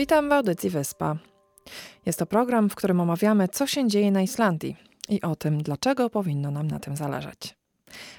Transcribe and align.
Witam 0.00 0.28
w 0.28 0.32
audycji 0.32 0.70
Wyspa. 0.70 1.16
Jest 2.06 2.18
to 2.18 2.26
program, 2.26 2.70
w 2.70 2.74
którym 2.74 3.00
omawiamy, 3.00 3.48
co 3.48 3.66
się 3.66 3.88
dzieje 3.88 4.10
na 4.10 4.22
Islandii 4.22 4.76
i 5.08 5.22
o 5.22 5.36
tym, 5.36 5.62
dlaczego 5.62 6.10
powinno 6.10 6.50
nam 6.50 6.66
na 6.66 6.78
tym 6.78 6.96
zależeć. 6.96 7.56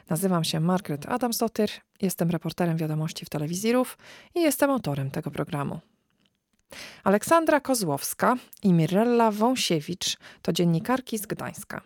Nazywam 0.10 0.44
się 0.44 0.60
Margaret 0.60 1.06
Adamsdottir, 1.10 1.70
jestem 2.02 2.32
reporterem 2.32 2.78
wiadomości 2.78 3.26
w 3.26 3.30
telewizji 3.30 3.72
RUF 3.72 3.98
i 4.36 4.42
jestem 4.42 4.72
autorem 4.72 5.12
tego 5.12 5.32
programu. 5.32 5.80
Aleksandra 7.04 7.60
Kozłowska 7.60 8.36
i 8.64 8.74
Mirella 8.74 9.32
Wąsiewicz 9.32 10.18
to 10.42 10.54
dziennikarki 10.54 11.18
z 11.18 11.26
Gdańska. 11.26 11.82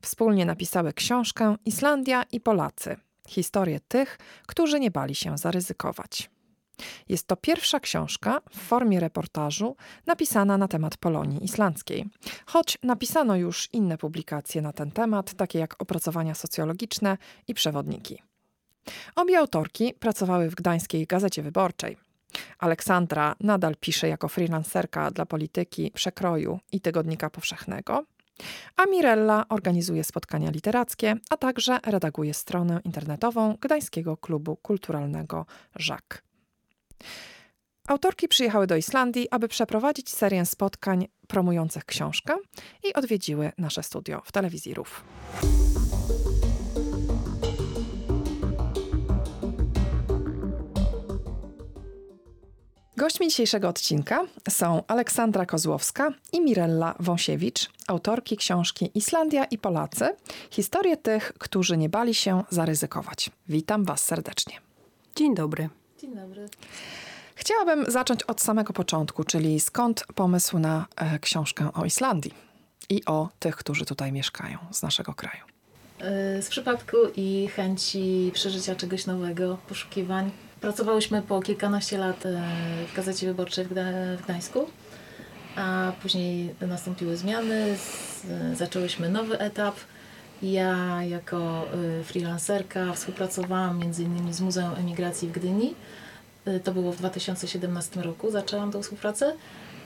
Wspólnie 0.00 0.46
napisały 0.46 0.92
książkę 0.92 1.56
Islandia 1.64 2.24
i 2.32 2.40
Polacy 2.40 2.96
historię 3.28 3.80
tych, 3.88 4.18
którzy 4.46 4.80
nie 4.80 4.90
bali 4.90 5.14
się 5.14 5.38
zaryzykować. 5.38 6.33
Jest 7.08 7.26
to 7.26 7.36
pierwsza 7.36 7.80
książka 7.80 8.40
w 8.50 8.58
formie 8.58 9.00
reportażu 9.00 9.76
napisana 10.06 10.58
na 10.58 10.68
temat 10.68 10.96
Polonii 10.96 11.44
islandzkiej, 11.44 12.04
choć 12.46 12.78
napisano 12.82 13.36
już 13.36 13.68
inne 13.72 13.98
publikacje 13.98 14.62
na 14.62 14.72
ten 14.72 14.90
temat, 14.90 15.34
takie 15.34 15.58
jak 15.58 15.82
opracowania 15.82 16.34
socjologiczne 16.34 17.18
i 17.48 17.54
przewodniki. 17.54 18.22
Obie 19.16 19.38
autorki 19.38 19.94
pracowały 19.94 20.50
w 20.50 20.54
Gdańskiej 20.54 21.06
Gazecie 21.06 21.42
Wyborczej. 21.42 21.96
Aleksandra 22.58 23.34
nadal 23.40 23.76
pisze 23.80 24.08
jako 24.08 24.28
freelancerka 24.28 25.10
dla 25.10 25.26
polityki, 25.26 25.90
przekroju 25.94 26.58
i 26.72 26.80
tygodnika 26.80 27.30
powszechnego, 27.30 28.04
a 28.76 28.86
Mirella 28.86 29.44
organizuje 29.48 30.04
spotkania 30.04 30.50
literackie, 30.50 31.16
a 31.30 31.36
także 31.36 31.78
redaguje 31.86 32.34
stronę 32.34 32.80
internetową 32.84 33.56
Gdańskiego 33.60 34.16
Klubu 34.16 34.56
Kulturalnego 34.56 35.46
Żak. 35.76 36.23
Autorki 37.88 38.28
przyjechały 38.28 38.66
do 38.66 38.76
Islandii, 38.76 39.28
aby 39.30 39.48
przeprowadzić 39.48 40.10
serię 40.10 40.46
spotkań 40.46 41.08
promujących 41.28 41.84
książkę 41.84 42.34
i 42.84 42.94
odwiedziły 42.94 43.52
nasze 43.58 43.82
studio 43.82 44.22
w 44.24 44.32
telewizji 44.32 44.74
RUF. 44.74 45.04
Gośćmi 52.96 53.28
dzisiejszego 53.28 53.68
odcinka 53.68 54.26
są 54.48 54.82
Aleksandra 54.86 55.46
Kozłowska 55.46 56.10
i 56.32 56.40
Mirella 56.40 56.94
Wąsiewicz, 57.00 57.70
autorki 57.86 58.36
książki 58.36 58.90
Islandia 58.94 59.44
i 59.44 59.58
Polacy 59.58 60.16
historie 60.50 60.96
tych, 60.96 61.32
którzy 61.38 61.76
nie 61.76 61.88
bali 61.88 62.14
się 62.14 62.44
zaryzykować. 62.50 63.30
Witam 63.48 63.84
Was 63.84 64.04
serdecznie. 64.04 64.60
Dzień 65.16 65.34
dobry. 65.34 65.68
Dzień 66.04 66.16
dobry. 66.16 66.48
Chciałabym 67.34 67.90
zacząć 67.90 68.22
od 68.22 68.40
samego 68.40 68.72
początku, 68.72 69.24
czyli 69.24 69.60
skąd 69.60 70.04
pomysł 70.14 70.58
na 70.58 70.86
e, 70.96 71.18
książkę 71.18 71.70
o 71.74 71.84
Islandii 71.84 72.34
i 72.88 73.04
o 73.04 73.28
tych, 73.38 73.56
którzy 73.56 73.84
tutaj 73.84 74.12
mieszkają 74.12 74.58
z 74.70 74.82
naszego 74.82 75.14
kraju. 75.14 75.44
E, 75.98 76.42
z 76.42 76.48
przypadku 76.48 76.96
i 77.16 77.48
chęci 77.48 78.30
przeżycia 78.34 78.76
czegoś 78.76 79.06
nowego, 79.06 79.58
poszukiwań. 79.68 80.30
Pracowałyśmy 80.60 81.22
po 81.22 81.42
kilkanaście 81.42 81.98
lat 81.98 82.26
e, 82.26 82.42
w 82.92 82.96
Gazecie 82.96 83.26
Wyborczej 83.26 83.64
w, 83.64 83.68
Gda 83.68 83.82
w 84.18 84.22
Gdańsku, 84.24 84.66
a 85.56 85.92
później 86.02 86.54
nastąpiły 86.60 87.16
zmiany, 87.16 87.76
z, 87.76 88.26
zaczęłyśmy 88.58 89.08
nowy 89.08 89.38
etap. 89.38 89.74
Ja 90.44 91.04
jako 91.04 91.66
y, 92.00 92.04
freelancerka 92.04 92.92
współpracowałam 92.92 93.82
m.in. 93.82 94.32
z 94.34 94.40
Muzeum 94.40 94.74
Emigracji 94.74 95.28
w 95.28 95.32
Gdyni. 95.32 95.74
Y, 96.48 96.60
to 96.60 96.72
było 96.72 96.92
w 96.92 96.96
2017 96.96 98.02
roku, 98.02 98.30
zaczęłam 98.30 98.72
tę 98.72 98.82
współpracę 98.82 99.32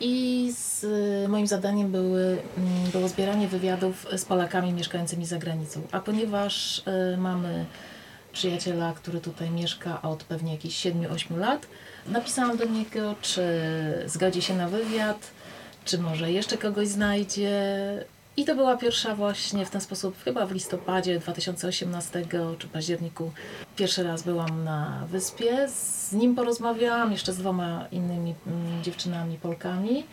i 0.00 0.52
z, 0.56 0.86
moim 1.28 1.46
zadaniem 1.46 1.92
były, 1.92 2.38
mm, 2.56 2.90
było 2.92 3.08
zbieranie 3.08 3.48
wywiadów 3.48 4.06
z 4.16 4.24
Polakami 4.24 4.72
mieszkającymi 4.72 5.26
za 5.26 5.38
granicą. 5.38 5.80
A 5.92 6.00
ponieważ 6.00 6.78
y, 6.78 7.16
mamy 7.16 7.64
przyjaciela, 8.32 8.92
który 8.92 9.20
tutaj 9.20 9.50
mieszka 9.50 10.02
od 10.02 10.24
pewnie 10.24 10.52
jakichś 10.52 10.86
7-8 10.86 11.38
lat, 11.38 11.66
napisałam 12.06 12.56
do 12.56 12.64
niego, 12.64 13.14
czy 13.22 13.42
zgodzi 14.06 14.42
się 14.42 14.56
na 14.56 14.68
wywiad, 14.68 15.30
czy 15.84 15.98
może 15.98 16.32
jeszcze 16.32 16.58
kogoś 16.58 16.88
znajdzie. 16.88 17.50
I 18.38 18.44
to 18.44 18.54
była 18.54 18.76
pierwsza 18.76 19.14
właśnie 19.14 19.66
w 19.66 19.70
ten 19.70 19.80
sposób, 19.80 20.22
chyba 20.24 20.46
w 20.46 20.52
listopadzie 20.52 21.18
2018 21.18 22.26
czy 22.58 22.68
październiku. 22.68 23.32
Pierwszy 23.76 24.02
raz 24.02 24.22
byłam 24.22 24.64
na 24.64 25.06
wyspie, 25.10 25.68
z 25.68 26.12
nim 26.12 26.34
porozmawiałam, 26.34 27.12
jeszcze 27.12 27.32
z 27.32 27.38
dwoma 27.38 27.86
innymi 27.92 28.34
mm, 28.46 28.82
dziewczynami, 28.82 29.38
Polkami. 29.38 30.04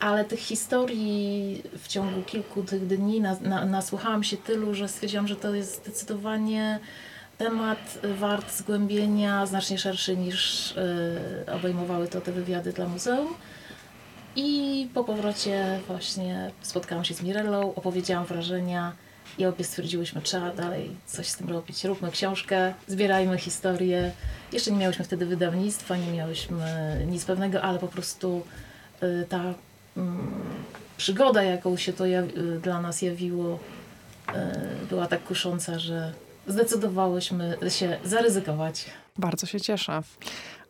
Ale 0.00 0.24
tych 0.24 0.38
historii 0.38 1.62
w 1.78 1.88
ciągu 1.88 2.22
kilku 2.22 2.62
tych 2.62 2.86
dni 2.86 3.20
na, 3.20 3.36
na, 3.40 3.64
nasłuchałam 3.64 4.24
się 4.24 4.36
tylu, 4.36 4.74
że 4.74 4.88
stwierdziłam, 4.88 5.28
że 5.28 5.36
to 5.36 5.54
jest 5.54 5.76
zdecydowanie 5.76 6.78
temat 7.38 7.98
wart 8.18 8.52
zgłębienia, 8.52 9.46
znacznie 9.46 9.78
szerszy 9.78 10.16
niż 10.16 10.70
y, 10.72 11.52
obejmowały 11.52 12.08
to 12.08 12.20
te 12.20 12.32
wywiady 12.32 12.72
dla 12.72 12.88
muzeum. 12.88 13.34
I 14.36 14.88
po 14.94 15.04
powrocie 15.04 15.80
właśnie 15.86 16.50
spotkałam 16.62 17.04
się 17.04 17.14
z 17.14 17.22
Mirellą, 17.22 17.74
opowiedziałam 17.74 18.26
wrażenia 18.26 18.92
i 19.38 19.46
obie 19.46 19.64
stwierdziłyśmy, 19.64 20.22
trzeba 20.22 20.50
dalej 20.50 20.90
coś 21.06 21.28
z 21.28 21.36
tym 21.36 21.48
robić. 21.48 21.84
Róbmy 21.84 22.10
książkę, 22.10 22.74
zbierajmy 22.86 23.38
historię. 23.38 24.12
Jeszcze 24.52 24.70
nie 24.70 24.78
miałyśmy 24.78 25.04
wtedy 25.04 25.26
wydawnictwa, 25.26 25.96
nie 25.96 26.12
miałyśmy 26.12 26.66
nic 27.06 27.24
pewnego, 27.24 27.62
ale 27.62 27.78
po 27.78 27.88
prostu 27.88 28.42
y, 29.02 29.26
ta 29.28 29.50
y, 29.50 30.00
przygoda, 30.96 31.42
jaką 31.42 31.76
się 31.76 31.92
to 31.92 32.06
y, 32.06 32.60
dla 32.62 32.80
nas 32.80 33.02
jawiło, 33.02 33.58
y, 34.28 34.86
była 34.86 35.06
tak 35.06 35.24
kusząca, 35.24 35.78
że 35.78 36.12
zdecydowałyśmy 36.46 37.56
się 37.68 37.98
zaryzykować. 38.04 38.84
Bardzo 39.18 39.46
się 39.46 39.60
cieszę. 39.60 40.02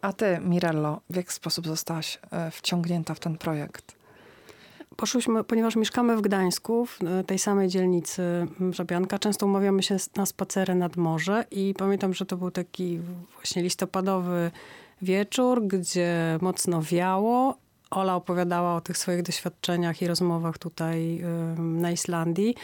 A 0.02 0.12
ty, 0.12 0.38
Mirello, 0.40 1.00
w 1.10 1.16
jaki 1.16 1.32
sposób 1.32 1.66
zostałaś 1.66 2.18
e, 2.30 2.50
wciągnięta 2.50 3.14
w 3.14 3.20
ten 3.20 3.38
projekt? 3.38 3.94
Poszłyśmy, 4.96 5.44
ponieważ 5.44 5.76
mieszkamy 5.76 6.16
w 6.16 6.20
Gdańsku, 6.20 6.86
w 6.86 6.98
e, 7.02 7.24
tej 7.24 7.38
samej 7.38 7.68
dzielnicy 7.68 8.46
Żabianka, 8.70 9.18
często 9.18 9.46
umawiamy 9.46 9.82
się 9.82 9.96
na 10.16 10.26
spacery 10.26 10.74
nad 10.74 10.96
morze 10.96 11.44
i 11.50 11.74
pamiętam, 11.78 12.14
że 12.14 12.26
to 12.26 12.36
był 12.36 12.50
taki 12.50 13.00
właśnie 13.34 13.62
listopadowy 13.62 14.50
wieczór, 15.02 15.66
gdzie 15.66 16.38
mocno 16.40 16.82
wiało. 16.82 17.56
Ola 17.90 18.16
opowiadała 18.16 18.74
o 18.76 18.80
tych 18.80 18.98
swoich 18.98 19.22
doświadczeniach 19.22 20.02
i 20.02 20.06
rozmowach 20.06 20.58
tutaj 20.58 21.24
na 21.58 21.90
Islandii. 21.90 22.54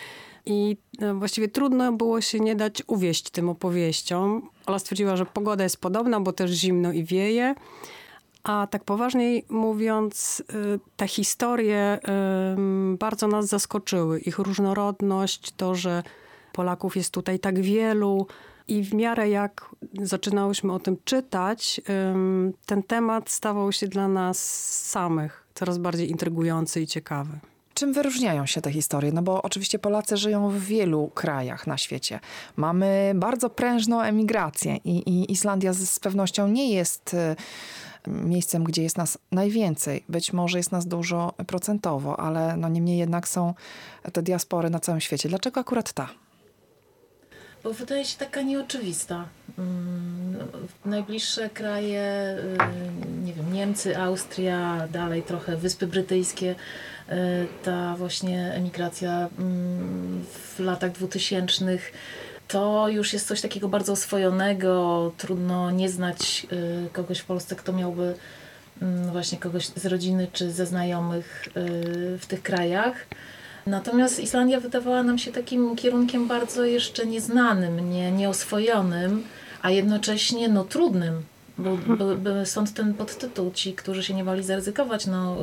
I 0.49 0.77
e, 1.01 1.15
właściwie 1.15 1.49
trudno 1.49 1.93
było 1.93 2.21
się 2.21 2.41
nie 2.41 2.57
dać 2.57 2.83
uwieść 2.87 3.31
tym 3.31 3.49
opowieściom. 3.49 4.51
Ola 4.67 4.79
stwierdziła, 4.79 5.17
że 5.17 5.27
pogoda 5.27 5.65
jest 5.65 5.81
podobna, 5.81 6.21
bo 6.21 6.33
też 6.33 6.51
zimno 6.51 6.93
i 6.93 7.05
wieje. 7.05 7.55
A 8.43 8.67
tak 8.71 8.85
poważniej 8.85 9.45
mówiąc, 9.49 10.43
e, 10.51 10.55
te 10.97 11.09
historie 11.09 11.99
bardzo 12.99 13.29
nas 13.29 13.47
zaskoczyły. 13.47 14.21
Ich 14.21 14.39
różnorodność, 14.39 15.51
to, 15.57 15.75
że 15.75 16.03
Polaków 16.53 16.97
jest 16.97 17.15
tutaj 17.15 17.39
tak 17.39 17.61
wielu. 17.61 18.27
I 18.69 18.83
w 18.85 18.95
miarę 18.95 19.29
jak 19.29 19.75
zaczynałyśmy 20.03 20.73
o 20.73 20.79
tym 20.79 20.97
czytać, 21.05 21.81
ten 22.67 22.83
temat 22.83 23.31
stawał 23.31 23.73
się 23.73 23.89
dla 23.89 24.09
nas 24.09 24.39
samych 24.89 25.49
coraz 25.55 25.79
bardziej 25.79 26.11
intrygujący 26.11 26.81
i 26.81 26.87
ciekawy. 26.87 27.39
Czym 27.79 27.93
wyróżniają 27.93 28.47
się 28.47 28.61
te 28.61 28.73
historie? 28.73 29.13
No 29.13 29.23
bo 29.23 29.43
oczywiście 29.43 29.79
Polacy 29.79 30.17
żyją 30.17 30.51
w 30.51 30.59
wielu 30.59 31.11
krajach 31.15 31.67
na 31.67 31.79
świecie. 31.79 32.21
Mamy 32.57 33.13
bardzo 33.15 33.51
prężną 33.51 34.03
emigrację 34.03 34.77
i, 34.77 34.97
i 34.99 35.33
Islandia 35.33 35.73
z, 35.73 35.79
z 35.79 36.01
pewnością 36.01 36.49
nie 36.49 36.73
jest 36.73 37.15
y, 37.15 37.37
miejscem, 38.07 38.65
gdzie 38.65 38.83
jest 38.83 38.97
nas 38.97 39.19
najwięcej. 39.33 40.05
Być 40.09 40.33
może 40.33 40.59
jest 40.59 40.73
nas 40.73 40.87
dużo 40.87 41.35
procentowo, 41.47 42.21
ale 42.21 42.57
no 42.57 42.69
niemniej 42.69 42.99
jednak 42.99 43.29
są 43.29 43.55
te 44.13 44.23
diaspory 44.23 44.71
na 44.71 44.81
całym 44.81 45.01
świecie. 45.01 45.29
Dlaczego 45.29 45.61
akurat 45.61 45.93
ta? 45.93 46.09
Bo 47.69 47.75
wydaje 47.75 48.05
się 48.05 48.19
taka 48.19 48.43
nieoczywista. 48.43 49.29
Mm, 49.59 50.37
najbliższe 50.85 51.51
kraje, 51.51 52.37
y, 53.03 53.25
nie 53.25 53.33
wiem, 53.33 53.53
Niemcy, 53.53 53.99
Austria, 53.99 54.89
dalej 54.93 55.23
trochę 55.23 55.57
Wyspy 55.57 55.87
Brytyjskie, 55.87 56.55
y, 56.55 57.15
ta 57.63 57.97
właśnie 57.97 58.53
emigracja 58.53 59.29
mm, 59.39 60.25
w 60.25 60.61
latach 60.61 60.93
dwutysięcznych, 60.93 61.93
to 62.49 62.89
już 62.89 63.13
jest 63.13 63.29
coś 63.29 63.41
takiego 63.41 63.69
bardzo 63.69 63.93
oswojonego. 63.93 65.13
Trudno 65.19 65.71
nie 65.71 65.89
znać 65.89 66.47
y, 66.53 66.89
kogoś 66.93 67.19
w 67.19 67.25
Polsce, 67.25 67.57
kto 67.57 67.73
miałby 67.73 68.15
mm, 68.83 69.13
właśnie 69.13 69.39
kogoś 69.39 69.67
z 69.67 69.87
rodziny 69.87 70.27
czy 70.33 70.53
ze 70.53 70.67
znajomych 70.67 71.49
w 72.19 72.27
tych 72.29 72.43
krajach. 72.43 73.07
Natomiast 73.69 74.21
Islandia 74.21 74.61
wydawała 74.61 75.03
nam 75.03 75.19
się 75.19 75.33
takim 75.33 75.77
kierunkiem 75.77 76.29
bardzo 76.29 76.65
jeszcze 76.65 77.07
nieznanym, 77.07 77.91
nie, 77.91 78.13
nieoswojonym, 78.13 79.23
a 79.63 79.71
jednocześnie 79.71 80.49
no, 80.49 80.65
trudnym. 80.65 81.23
Bo, 81.59 81.77
bo, 81.77 82.17
bo 82.17 82.47
stąd 82.47 82.75
ten 82.75 82.95
podtytuł, 82.95 83.51
ci, 83.55 83.73
którzy 83.73 84.03
się 84.03 84.15
nie 84.15 84.25
woli 84.25 84.43
zaryzykować, 84.43 85.07
no 85.07 85.37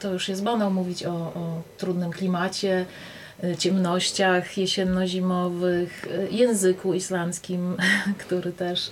to 0.00 0.12
już 0.12 0.28
jest 0.28 0.42
banał 0.42 0.70
mówić 0.70 1.04
o, 1.04 1.12
o 1.12 1.62
trudnym 1.76 2.10
klimacie, 2.10 2.86
ciemnościach 3.58 4.58
jesienno-zimowych, 4.58 6.04
y, 6.04 6.28
języku 6.30 6.94
islandzkim, 6.94 7.76
który 8.26 8.52
też 8.52 8.90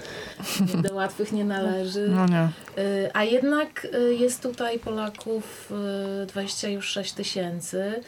do 0.82 0.94
łatwych 0.94 1.32
nie 1.32 1.44
należy. 1.44 2.08
No 2.08 2.26
nie. 2.26 2.48
Y, 2.82 3.10
a 3.12 3.24
jednak 3.24 3.86
jest 4.18 4.42
tutaj 4.42 4.78
Polaków 4.78 5.72
26 6.28 7.12
tysięcy. 7.12 8.02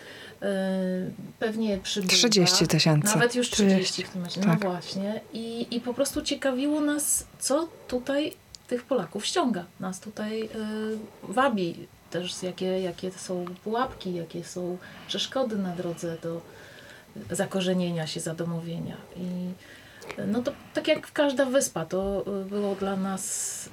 Pewnie 1.38 1.78
przybywa. 1.78 2.12
30 2.12 2.66
tysięcy. 2.66 3.14
Nawet 3.14 3.34
już 3.34 3.50
30 3.50 4.04
w 4.04 4.08
tym 4.08 4.20
momencie. 4.20 4.40
No 4.40 4.46
Tak. 4.46 4.60
właśnie. 4.60 5.20
I, 5.32 5.66
I 5.70 5.80
po 5.80 5.94
prostu 5.94 6.22
ciekawiło 6.22 6.80
nas, 6.80 7.26
co 7.38 7.68
tutaj 7.88 8.32
tych 8.68 8.84
Polaków 8.84 9.26
ściąga. 9.26 9.64
Nas 9.80 10.00
tutaj 10.00 10.42
y, 10.42 10.48
wabi 11.22 11.86
też, 12.10 12.42
jakie, 12.42 12.80
jakie 12.80 13.10
są 13.10 13.44
pułapki, 13.64 14.14
jakie 14.14 14.44
są 14.44 14.78
przeszkody 15.08 15.58
na 15.58 15.76
drodze 15.76 16.16
do 16.22 16.40
zakorzenienia 17.30 18.06
się, 18.06 18.20
zadomowienia. 18.20 18.96
I 19.16 19.48
no 20.26 20.42
to 20.42 20.52
tak 20.74 20.88
jak 20.88 21.12
każda 21.12 21.44
wyspa, 21.44 21.84
to 21.84 22.24
y, 22.42 22.44
było 22.44 22.74
dla 22.74 22.96
nas 22.96 23.66
y, 23.66 23.70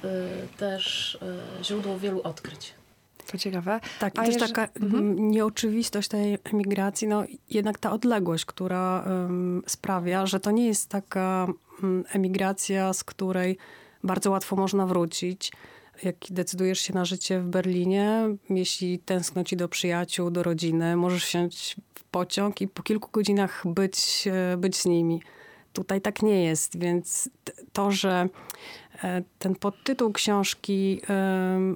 też 0.58 1.14
y, 1.60 1.64
źródło 1.64 1.98
wielu 1.98 2.22
odkryć. 2.22 2.74
To 3.30 3.38
ciekawe. 3.38 3.80
Tak, 3.98 4.14
i 4.14 4.18
A 4.18 4.24
też 4.24 4.34
jeże- 4.34 4.48
taka 4.48 4.68
Mhm. 4.80 5.30
nieoczywistość 5.30 6.08
tej 6.08 6.38
emigracji, 6.44 7.08
no 7.08 7.24
jednak 7.50 7.78
ta 7.78 7.92
odległość, 7.92 8.44
która 8.44 9.04
sprawia, 9.66 10.26
że 10.26 10.40
to 10.40 10.50
nie 10.50 10.66
jest 10.66 10.88
taka 10.88 11.46
emigracja, 12.12 12.92
z 12.92 13.04
której 13.04 13.58
bardzo 14.04 14.30
łatwo 14.30 14.56
można 14.56 14.86
wrócić. 14.86 15.52
Jak 16.02 16.16
decydujesz 16.30 16.80
się 16.80 16.94
na 16.94 17.04
życie 17.04 17.40
w 17.40 17.48
Berlinie, 17.48 18.22
jeśli 18.50 18.98
tęskno 18.98 19.44
ci 19.44 19.56
do 19.56 19.68
przyjaciół, 19.68 20.30
do 20.30 20.42
rodziny, 20.42 20.96
możesz 20.96 21.24
wsiąść 21.24 21.76
w 21.94 22.04
pociąg 22.04 22.60
i 22.60 22.68
po 22.68 22.82
kilku 22.82 23.08
godzinach 23.12 23.62
być, 23.66 24.28
e, 24.52 24.56
być 24.56 24.76
z 24.76 24.86
nimi. 24.86 25.22
Tutaj 25.72 26.00
tak 26.00 26.22
nie 26.22 26.44
jest, 26.44 26.78
więc 26.78 27.30
to, 27.72 27.90
że 27.90 28.28
e, 29.04 29.22
ten 29.38 29.54
podtytuł 29.54 30.12
książki 30.12 31.00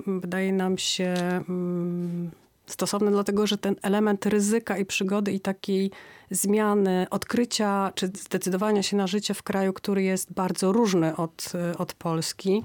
wydaje 0.06 0.52
nam 0.52 0.78
się 0.78 1.14
mm, 1.49 2.31
stosowny, 2.66 3.11
dlatego 3.11 3.46
że 3.46 3.58
ten 3.58 3.76
element 3.82 4.26
ryzyka 4.26 4.78
i 4.78 4.84
przygody 4.84 5.32
i 5.32 5.40
takiej 5.40 5.90
zmiany, 6.31 7.06
odkrycia 7.11 7.93
czy 7.94 8.06
zdecydowania 8.06 8.82
się 8.82 8.96
na 8.96 9.06
życie 9.06 9.34
w 9.34 9.43
kraju, 9.43 9.73
który 9.73 10.02
jest 10.02 10.32
bardzo 10.32 10.73
różny 10.73 11.16
od, 11.16 11.52
e, 11.55 11.78
od 11.78 11.94
Polski. 11.94 12.62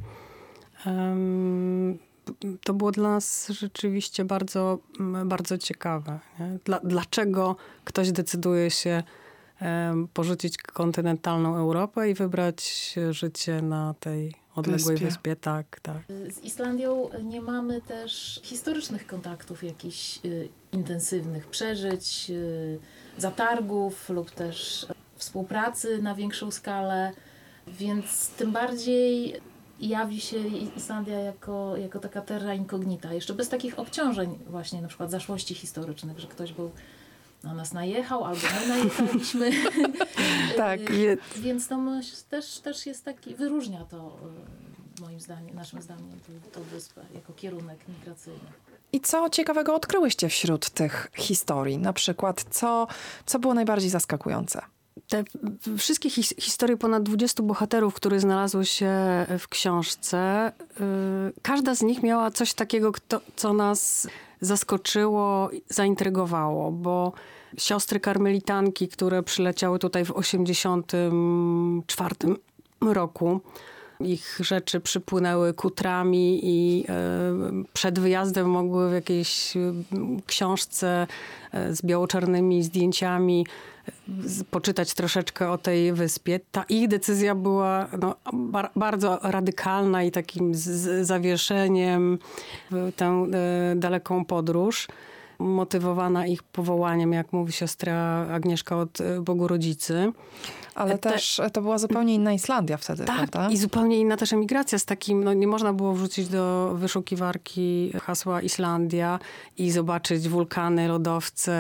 To 2.64 2.74
było 2.74 2.92
dla 2.92 3.10
nas 3.10 3.48
rzeczywiście 3.50 4.26
bardzo, 4.26 4.80
bardzo 5.26 5.58
ciekawe. 5.58 6.20
Nie? 6.40 6.60
Dla, 6.66 6.80
dlaczego 6.84 7.56
ktoś 7.84 8.12
decyduje 8.12 8.72
się 8.72 9.04
porzucić 10.14 10.58
kontynentalną 10.58 11.56
Europę 11.56 12.10
i 12.10 12.14
wybrać 12.14 12.96
życie 13.12 13.62
na 13.62 13.94
tej 14.00 14.34
odległej 14.56 14.96
Wyspie. 14.98 15.06
wyspie? 15.06 15.36
Tak, 15.36 15.80
tak. 15.80 15.98
Z 16.30 16.44
Islandią 16.44 17.10
nie 17.24 17.42
mamy 17.42 17.82
też 17.82 18.40
historycznych 18.44 19.08
kontaktów, 19.08 19.64
jakichś 19.64 20.20
y, 20.26 20.50
intensywnych 20.72 21.48
przeżyć, 21.48 22.28
y, 22.30 22.80
zatargów 23.18 24.10
lub 24.10 24.32
też 24.32 24.88
współpracy 25.16 26.02
na 26.02 26.16
większą 26.16 26.52
skalę, 26.52 27.12
więc 27.68 28.30
tym 28.30 28.52
bardziej 28.52 29.42
jawi 29.80 30.22
się 30.22 30.38
Islandia 30.78 31.20
jako, 31.20 31.78
jako 31.78 32.00
taka 32.00 32.22
terra 32.22 32.54
incognita, 32.54 33.14
jeszcze 33.14 33.34
bez 33.34 33.50
takich 33.50 33.80
obciążeń 33.80 34.40
właśnie 34.48 34.82
na 34.82 34.88
przykład 34.88 35.12
zaszłości 35.12 35.56
historycznych, 35.56 36.20
że 36.20 36.28
ktoś 36.28 36.54
był 36.54 36.72
na 37.44 37.54
nas 37.54 37.74
najechał 37.74 38.24
albo 38.24 38.42
my 38.62 38.68
najechaliśmy. 38.68 39.52
Tak. 40.58 40.92
Y, 40.92 41.18
Więc 41.36 41.68
to 41.68 41.80
też, 42.30 42.60
też 42.60 42.86
jest 42.86 43.06
taki, 43.06 43.36
wyróżnia 43.36 43.86
to 43.86 44.18
y, 44.98 45.02
moim 45.02 45.20
zdaniem, 45.20 45.56
naszym 45.56 45.82
zdaniem 45.82 46.20
tą 46.54 46.62
wyspę 46.64 47.02
jako 47.16 47.34
kierunek 47.34 47.80
migracyjny. 47.88 48.40
I 48.94 49.02
co 49.02 49.30
ciekawego 49.30 49.76
odkryłyście 49.76 50.30
wśród 50.30 50.70
tych 50.70 51.12
historii? 51.18 51.78
Na 51.78 51.94
przykład, 51.94 52.46
co, 52.50 52.88
co 53.26 53.40
było 53.40 53.54
najbardziej 53.54 53.90
zaskakujące? 53.90 54.62
Te 55.08 55.24
wszystkie 55.78 56.10
his, 56.10 56.34
historie 56.38 56.78
ponad 56.78 57.04
20 57.04 57.44
bohaterów, 57.44 57.94
które 57.94 58.20
znalazły 58.20 58.66
się 58.66 58.92
w 59.40 59.48
książce, 59.50 60.52
y, 60.52 60.54
każda 61.42 61.76
z 61.76 61.82
nich 61.82 62.04
miała 62.04 62.32
coś 62.32 62.54
takiego, 62.54 62.92
kto, 62.92 63.22
co 63.36 63.54
nas 63.54 64.08
zaskoczyło, 64.42 65.50
zaintrygowało, 65.70 66.72
bo 66.72 67.14
siostry 67.58 68.00
karmelitanki, 68.00 68.88
które 68.88 69.24
przyleciały 69.24 69.80
tutaj 69.80 70.06
w 70.06 70.12
84 70.12 72.16
roku, 72.82 73.42
ich 74.00 74.40
rzeczy 74.44 74.80
przypłynęły 74.80 75.54
kutrami 75.54 76.40
i 76.44 76.86
e, 76.90 76.94
przed 77.74 78.00
wyjazdem 78.00 78.50
mogły 78.50 78.90
w 78.90 78.94
jakiejś 78.94 79.58
e, 79.58 79.74
książce 80.26 81.08
e, 81.52 81.76
z 81.76 81.82
biało-czarnymi 81.82 82.64
zdjęciami 82.64 83.46
poczytać 84.52 84.94
troszeczkę 84.94 85.52
o 85.52 85.58
tej 85.58 85.94
wyspie. 85.94 86.40
Ta 86.52 86.64
ich 86.70 86.88
decyzja 86.88 87.36
była 87.36 87.88
no, 88.02 88.16
bar- 88.34 88.72
bardzo 88.76 89.20
radykalna 89.24 90.04
i 90.04 90.12
takim 90.12 90.52
zawieszeniem 91.02 92.20
w 92.72 92.92
tę 92.96 93.28
daleką 93.76 94.26
podróż. 94.26 94.88
Motywowana 95.40 96.28
ich 96.28 96.44
powołaniem, 96.44 97.14
jak 97.14 97.34
mówi 97.34 97.52
siostra 97.54 98.28
Agnieszka 98.32 98.78
od 98.78 99.02
e, 99.02 99.22
Bogu 99.22 99.48
Rodzicy. 99.48 100.12
Ale 100.76 100.98
Te- 100.98 101.12
też 101.12 101.40
e, 101.40 101.50
to 101.50 101.62
była 101.62 101.78
zupełnie 101.78 102.14
inna 102.16 102.34
Islandia 102.34 102.78
wtedy, 102.78 103.06
Tak, 103.06 103.16
prawda? 103.16 103.50
i 103.54 103.58
zupełnie 103.58 104.00
inna 104.00 104.18
też 104.18 104.34
emigracja 104.34 104.80
z 104.80 104.86
takim, 104.86 105.24
no 105.24 105.34
nie 105.34 105.48
można 105.48 105.74
było 105.74 105.94
wrzucić 105.94 106.28
do 106.28 106.72
wyszukiwarki 106.76 107.92
hasła 108.02 108.42
Islandia 108.42 109.20
i 109.58 109.72
zobaczyć 109.72 110.30
wulkany, 110.30 110.88
lodowce, 110.88 111.56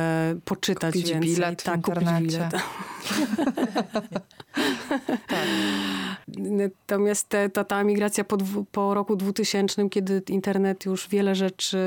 poczytać 0.46 0.94
Kupić 0.94 1.10
więcej. 1.12 1.29
bilet 1.36 1.62
w 1.62 1.65
tak, 1.65 1.75
internecie. 1.77 2.15
kupić 2.17 2.34
bilet. 2.34 2.53
Natomiast 6.38 7.29
te, 7.29 7.50
ta, 7.50 7.63
ta 7.63 7.83
migracja 7.83 8.24
po, 8.24 8.38
po 8.71 8.93
roku 8.93 9.15
2000, 9.15 9.89
kiedy 9.89 10.21
internet 10.29 10.85
już 10.85 11.09
wiele 11.09 11.35
rzeczy 11.35 11.77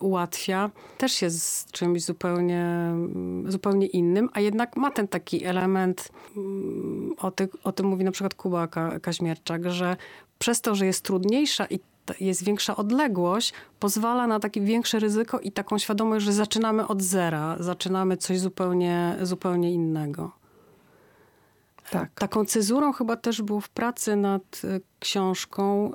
ułatwia, 0.00 0.70
też 0.98 1.22
jest 1.22 1.70
czymś 1.70 2.04
zupełnie, 2.04 2.66
zupełnie 3.46 3.86
innym, 3.86 4.28
a 4.32 4.40
jednak 4.40 4.76
ma 4.76 4.90
ten 4.90 5.08
taki 5.08 5.44
element, 5.44 6.08
mm, 6.36 7.14
o, 7.18 7.30
ty, 7.30 7.48
o 7.64 7.72
tym 7.72 7.86
mówi 7.86 8.04
na 8.04 8.10
przykład 8.10 8.34
Kuba 8.34 8.66
Ka, 8.66 9.00
Kaźmierczak, 9.00 9.70
że 9.70 9.96
przez 10.38 10.60
to, 10.60 10.74
że 10.74 10.86
jest 10.86 11.04
trudniejsza 11.04 11.66
i 11.70 11.80
jest 12.20 12.44
większa 12.44 12.76
odległość, 12.76 13.52
pozwala 13.80 14.26
na 14.26 14.40
takie 14.40 14.60
większe 14.60 14.98
ryzyko 14.98 15.40
i 15.40 15.52
taką 15.52 15.78
świadomość, 15.78 16.24
że 16.24 16.32
zaczynamy 16.32 16.86
od 16.86 17.02
zera, 17.02 17.56
zaczynamy 17.60 18.16
coś 18.16 18.40
zupełnie, 18.40 19.16
zupełnie 19.22 19.72
innego. 19.72 20.37
Tak. 21.90 22.10
Taką 22.14 22.44
cezurą 22.44 22.92
chyba 22.92 23.16
też 23.16 23.42
było 23.42 23.60
w 23.60 23.68
pracy 23.68 24.16
nad 24.16 24.60
y, 24.64 24.80
książką 25.00 25.92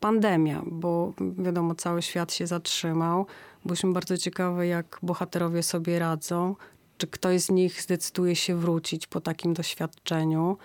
pandemia, 0.00 0.62
bo 0.66 1.12
wiadomo, 1.38 1.74
cały 1.74 2.02
świat 2.02 2.32
się 2.32 2.46
zatrzymał. 2.46 3.26
Byliśmy 3.64 3.92
bardzo 3.92 4.18
ciekawe, 4.18 4.66
jak 4.66 4.98
bohaterowie 5.02 5.62
sobie 5.62 5.98
radzą. 5.98 6.56
Czy 6.98 7.06
ktoś 7.06 7.40
z 7.40 7.50
nich 7.50 7.82
zdecyduje 7.82 8.36
się 8.36 8.56
wrócić 8.56 9.06
po 9.06 9.20
takim 9.20 9.54
doświadczeniu. 9.54 10.56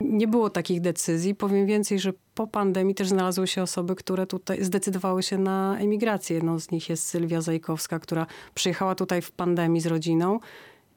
Nie 0.00 0.28
było 0.28 0.50
takich 0.50 0.80
decyzji. 0.80 1.34
Powiem 1.34 1.66
więcej, 1.66 1.98
że 1.98 2.12
po 2.34 2.46
pandemii 2.46 2.94
też 2.94 3.08
znalazły 3.08 3.46
się 3.46 3.62
osoby, 3.62 3.94
które 3.94 4.26
tutaj 4.26 4.64
zdecydowały 4.64 5.22
się 5.22 5.38
na 5.38 5.78
emigrację. 5.78 6.36
Jedną 6.36 6.58
z 6.58 6.70
nich 6.70 6.88
jest 6.88 7.04
Sylwia 7.04 7.40
Zajkowska, 7.40 7.98
która 7.98 8.26
przyjechała 8.54 8.94
tutaj 8.94 9.22
w 9.22 9.32
pandemii 9.32 9.80
z 9.80 9.86
rodziną 9.86 10.40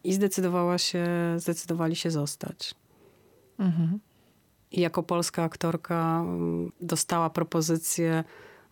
i 0.03 0.13
zdecydowała 0.13 0.77
się, 0.77 1.05
zdecydowali 1.37 1.95
się 1.95 2.11
zostać. 2.11 2.75
Mhm. 3.59 3.99
I 4.71 4.81
jako 4.81 5.03
polska 5.03 5.43
aktorka 5.43 6.19
mm, 6.21 6.71
dostała 6.81 7.29
propozycję 7.29 8.23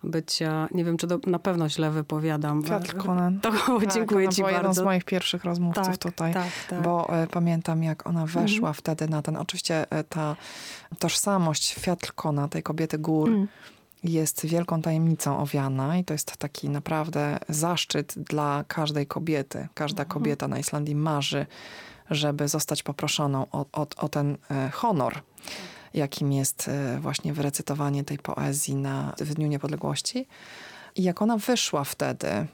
bycia, 0.04 0.68
nie 0.72 0.86
wiem 0.86 0.98
czy 0.98 1.08
do, 1.08 1.20
na 1.28 1.40
pewno 1.40 1.70
źle 1.70 1.92
wypowiadam. 1.92 2.64
Piotr 2.64 2.98
Konen. 2.98 3.40
To 3.40 3.52
Tak, 3.52 3.94
dziękuję 3.94 4.30
ci 4.30 4.36
była 4.42 4.52
jedną 4.52 4.64
bardzo. 4.68 4.82
z 4.82 4.86
moich 4.86 5.04
pierwszych 5.04 5.44
rozmówców 5.44 5.88
tak, 5.88 5.98
tutaj. 5.98 6.34
tak, 6.34 6.48
tak. 6.70 6.82
Bo 6.82 7.10
e, 7.24 7.28
pamiętam, 7.28 7.84
jak 7.84 8.08
ona 8.08 8.26
weszła 8.26 8.58
Mhm. 8.70 8.74
wtedy 8.74 9.08
na 9.10 9.22
ten. 9.22 9.38
Oczywiście 9.38 9.92
e, 9.92 10.04
ta 10.04 10.36
tożsamość 11.00 11.76
Fiatlkona, 11.80 12.48
tej 12.48 12.64
kobiety 12.64 12.98
gór, 12.98 13.30
Mm. 13.30 13.48
Jest 14.08 14.46
wielką 14.46 14.82
tajemnicą 14.82 15.40
owiana 15.40 15.98
i 15.98 16.04
to 16.04 16.14
jest 16.14 16.38
taki 16.38 16.70
naprawdę 16.70 17.38
zaszczyt 17.50 18.14
dla 18.18 18.64
każdej 18.68 19.08
kobiety. 19.08 19.68
Każda 19.74 20.04
Mhm. 20.04 20.14
kobieta 20.14 20.48
na 20.48 20.60
Islandii 20.60 20.96
marzy, 20.96 21.46
żeby 22.10 22.48
zostać 22.48 22.84
poproszoną 22.84 23.46
o, 23.52 23.66
o, 23.74 23.88
o 23.98 24.10
ten 24.10 24.38
e, 24.52 24.70
honor. 24.70 25.22
jakim 25.94 26.32
jest 26.32 26.68
e, 26.68 27.00
właśnie 27.00 27.34
wyrecytowanie 27.34 28.04
tej 28.04 28.18
poezji 28.20 28.76
na, 28.76 29.14
w 29.20 29.34
Dniu 29.34 29.48
Niepodległości. 29.48 30.28
I 30.96 31.04
jak 31.04 31.22
ona 31.22 31.38
wyszła 31.38 31.84
wtedy 31.84 32.48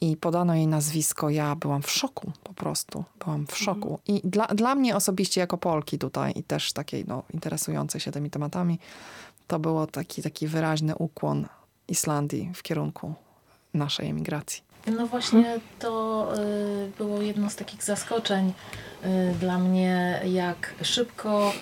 i 0.00 0.16
podano 0.16 0.54
jej 0.54 0.66
nazwisko, 0.66 1.30
ja 1.30 1.56
byłam 1.56 1.82
w 1.82 1.90
szoku 1.90 2.32
po 2.44 2.54
prostu. 2.54 3.04
Byłam 3.24 3.46
w 3.46 3.56
szoku. 3.58 3.98
I 4.06 4.20
dla, 4.24 4.46
dla 4.46 4.74
mnie 4.74 4.96
osobiście 4.96 5.40
jako 5.40 5.58
Polki 5.58 5.98
tutaj 5.98 6.32
i 6.36 6.42
też 6.42 6.72
takiej 6.72 7.04
no, 7.08 7.22
interesującej 7.34 8.00
się 8.00 8.12
tymi 8.12 8.30
tematami, 8.30 8.78
to 9.46 9.58
było 9.58 9.86
taki, 9.86 10.22
taki 10.22 10.46
wyraźny 10.46 10.96
ukłon 10.96 11.46
Islandii 11.88 12.50
w 12.54 12.62
kierunku 12.62 13.14
naszej 13.74 14.08
emigracji. 14.08 14.62
No 14.86 15.06
właśnie 15.06 15.60
to 15.78 16.28
y, 16.38 16.90
było 16.98 17.22
jedno 17.22 17.50
z 17.50 17.56
takich 17.56 17.84
zaskoczeń 17.84 18.52
y, 19.04 19.34
dla 19.40 19.58
mnie, 19.58 20.20
jak 20.24 20.74
szybko, 20.82 21.52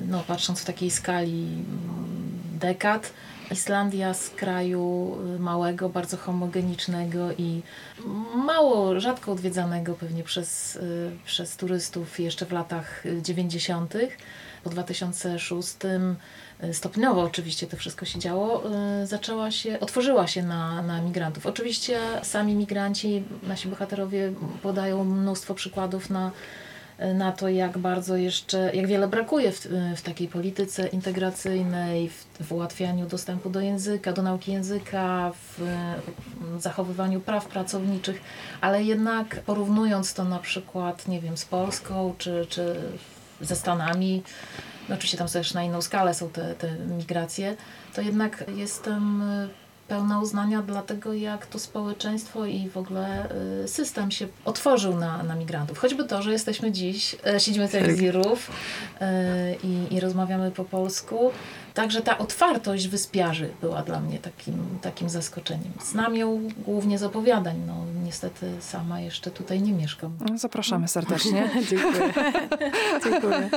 no 0.00 0.24
patrząc 0.26 0.60
w 0.60 0.64
takiej 0.64 0.90
skali 0.90 1.42
mm, 1.42 1.68
dekad, 2.60 3.12
Islandia 3.50 4.14
z 4.14 4.30
kraju 4.30 5.16
y, 5.36 5.38
małego, 5.38 5.88
bardzo 5.88 6.16
homogenicznego 6.16 7.32
i 7.32 7.62
mało, 8.34 9.00
rzadko 9.00 9.32
odwiedzanego 9.32 9.94
pewnie 9.94 10.24
przez, 10.24 10.78
przez 11.24 11.56
turystów 11.56 12.20
jeszcze 12.20 12.46
w 12.46 12.52
latach 12.52 13.04
90. 13.22 13.94
Po 14.64 14.70
2006 14.70 15.76
stopniowo 16.72 17.20
oczywiście 17.20 17.66
to 17.66 17.76
wszystko 17.76 18.04
się 18.04 18.18
działo, 18.18 18.62
y, 19.02 19.06
zaczęła 19.06 19.50
się, 19.50 19.80
otworzyła 19.80 20.26
się 20.26 20.42
na, 20.42 20.82
na 20.82 21.00
migrantów. 21.00 21.46
Oczywiście 21.46 22.00
sami 22.22 22.54
migranci, 22.54 23.22
nasi 23.42 23.68
bohaterowie 23.68 24.32
podają 24.62 25.04
mnóstwo 25.04 25.54
przykładów 25.54 26.10
na, 26.10 26.30
na 27.14 27.32
to, 27.32 27.48
jak 27.48 27.78
bardzo 27.78 28.16
jeszcze, 28.16 28.70
jak 28.74 28.86
wiele 28.86 29.08
brakuje 29.08 29.52
w, 29.52 29.68
w 29.96 30.02
takiej 30.02 30.28
polityce 30.28 30.88
integracyjnej, 30.88 32.08
w, 32.08 32.24
w 32.40 32.52
ułatwianiu 32.52 33.06
dostępu 33.06 33.50
do 33.50 33.60
języka, 33.60 34.12
do 34.12 34.22
nauki 34.22 34.52
języka, 34.52 35.32
w, 35.32 35.62
w 36.40 36.60
zachowywaniu 36.60 37.20
praw 37.20 37.46
pracowniczych, 37.46 38.20
ale 38.60 38.82
jednak 38.84 39.40
porównując 39.40 40.14
to 40.14 40.24
na 40.24 40.38
przykład, 40.38 41.08
nie 41.08 41.20
wiem, 41.20 41.36
z 41.36 41.44
Polską 41.44 42.14
czy, 42.18 42.46
czy 42.48 42.76
ze 43.42 43.56
Stanami, 43.56 44.22
no 44.88 44.94
oczywiście 44.94 45.18
tam 45.18 45.28
też 45.28 45.54
na 45.54 45.62
inną 45.62 45.82
skalę 45.82 46.14
są 46.14 46.28
te, 46.30 46.54
te 46.54 46.76
migracje, 46.76 47.56
to 47.94 48.00
jednak 48.00 48.44
jestem 48.56 49.22
y, 49.22 49.48
pełna 49.88 50.20
uznania 50.20 50.62
dla 50.62 50.82
tego, 50.82 51.12
jak 51.14 51.46
to 51.46 51.58
społeczeństwo 51.58 52.46
i 52.46 52.68
w 52.68 52.76
ogóle 52.76 53.28
y, 53.64 53.68
system 53.68 54.10
się 54.10 54.26
otworzył 54.44 54.96
na, 54.96 55.22
na 55.22 55.34
migrantów. 55.34 55.78
Choćby 55.78 56.04
to, 56.04 56.22
że 56.22 56.32
jesteśmy 56.32 56.72
dziś, 56.72 57.16
e, 57.26 57.40
siedzimy 57.40 57.68
w 57.68 57.72
telewizji 57.72 58.10
RUF 58.10 58.50
y, 58.50 59.04
i, 59.64 59.94
i 59.94 60.00
rozmawiamy 60.00 60.50
po 60.50 60.64
polsku, 60.64 61.30
Także 61.74 62.02
ta 62.02 62.18
otwartość 62.18 62.88
wyspiarzy 62.88 63.50
była 63.60 63.82
dla 63.82 64.00
mnie 64.00 64.18
takim, 64.18 64.54
takim 64.82 65.08
zaskoczeniem. 65.08 65.72
Znam 65.84 66.16
ją 66.16 66.48
głównie 66.58 66.98
z 66.98 67.02
opowiadań. 67.02 67.56
No, 67.66 67.74
niestety 68.04 68.46
sama 68.60 69.00
jeszcze 69.00 69.30
tutaj 69.30 69.62
nie 69.62 69.72
mieszkam. 69.72 70.12
No, 70.30 70.38
zapraszamy 70.38 70.88
serdecznie. 70.88 71.50
Dziękuję. 71.70 72.12
Dziękuję. 73.04 73.50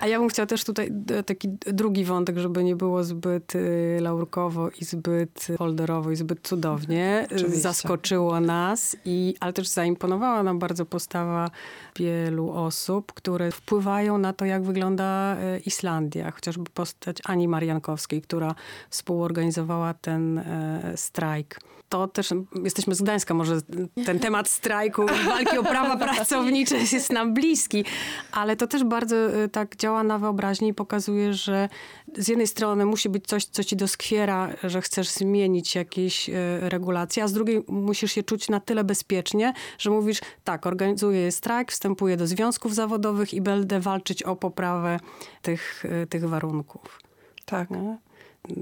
A 0.00 0.06
ja 0.06 0.18
bym 0.18 0.28
chciała 0.28 0.46
też 0.46 0.64
tutaj 0.64 0.90
taki 1.26 1.48
drugi 1.66 2.04
wątek, 2.04 2.38
żeby 2.38 2.64
nie 2.64 2.76
było 2.76 3.04
zbyt 3.04 3.54
y, 3.54 3.98
laurkowo 4.00 4.70
i 4.80 4.84
zbyt 4.84 5.46
folderowo 5.58 6.10
i 6.10 6.16
zbyt 6.16 6.48
cudownie. 6.48 7.26
Oczywiście. 7.26 7.60
Zaskoczyło 7.60 8.40
nas, 8.40 8.96
i, 9.04 9.34
ale 9.40 9.52
też 9.52 9.68
zaimponowała 9.68 10.42
nam 10.42 10.58
bardzo 10.58 10.86
postawa 10.86 11.50
wielu 11.96 12.50
osób, 12.50 13.12
które 13.12 13.50
wpływają 13.50 14.18
na 14.18 14.32
to, 14.32 14.44
jak 14.44 14.62
wygląda 14.62 15.36
y, 15.56 15.58
Islandia. 15.58 16.30
Chociażby 16.30 16.70
post 16.74 17.03
postać 17.04 17.18
Ani 17.24 17.48
Mariankowskiej, 17.48 18.22
która 18.22 18.54
współorganizowała 18.90 19.94
ten 19.94 20.38
e, 20.38 20.92
strajk. 20.96 21.60
To 21.88 22.08
też 22.08 22.30
jesteśmy 22.64 22.94
z 22.94 23.02
Gdańska, 23.02 23.34
może 23.34 23.60
ten 24.06 24.18
temat 24.18 24.48
strajku, 24.48 25.06
walki 25.26 25.58
o 25.58 25.62
prawa 25.62 25.96
pracownicze 25.96 26.76
jest 26.92 27.10
nam 27.10 27.34
bliski, 27.34 27.84
ale 28.32 28.56
to 28.56 28.66
też 28.66 28.84
bardzo 28.84 29.16
e, 29.16 29.48
tak 29.48 29.76
działa 29.76 30.02
na 30.02 30.18
wyobraźni 30.18 30.68
i 30.68 30.74
pokazuje, 30.74 31.34
że 31.34 31.68
z 32.16 32.28
jednej 32.28 32.46
strony 32.46 32.86
musi 32.86 33.08
być 33.08 33.26
coś, 33.26 33.44
co 33.44 33.64
ci 33.64 33.76
doskwiera, 33.76 34.48
że 34.64 34.80
chcesz 34.80 35.08
zmienić 35.08 35.74
jakieś 35.74 36.30
e, 36.30 36.34
regulacje, 36.60 37.22
a 37.22 37.28
z 37.28 37.32
drugiej 37.32 37.64
musisz 37.68 38.12
się 38.12 38.22
czuć 38.22 38.48
na 38.48 38.60
tyle 38.60 38.84
bezpiecznie, 38.84 39.52
że 39.78 39.90
mówisz, 39.90 40.20
tak, 40.44 40.66
organizuję 40.66 41.32
strajk, 41.32 41.72
wstępuję 41.72 42.16
do 42.16 42.26
związków 42.26 42.74
zawodowych 42.74 43.34
i 43.34 43.40
będę 43.40 43.80
walczyć 43.80 44.22
o 44.22 44.36
poprawę 44.36 45.00
tych, 45.42 45.84
tych 46.08 46.28
warunków. 46.28 47.00
Tak. 47.44 47.68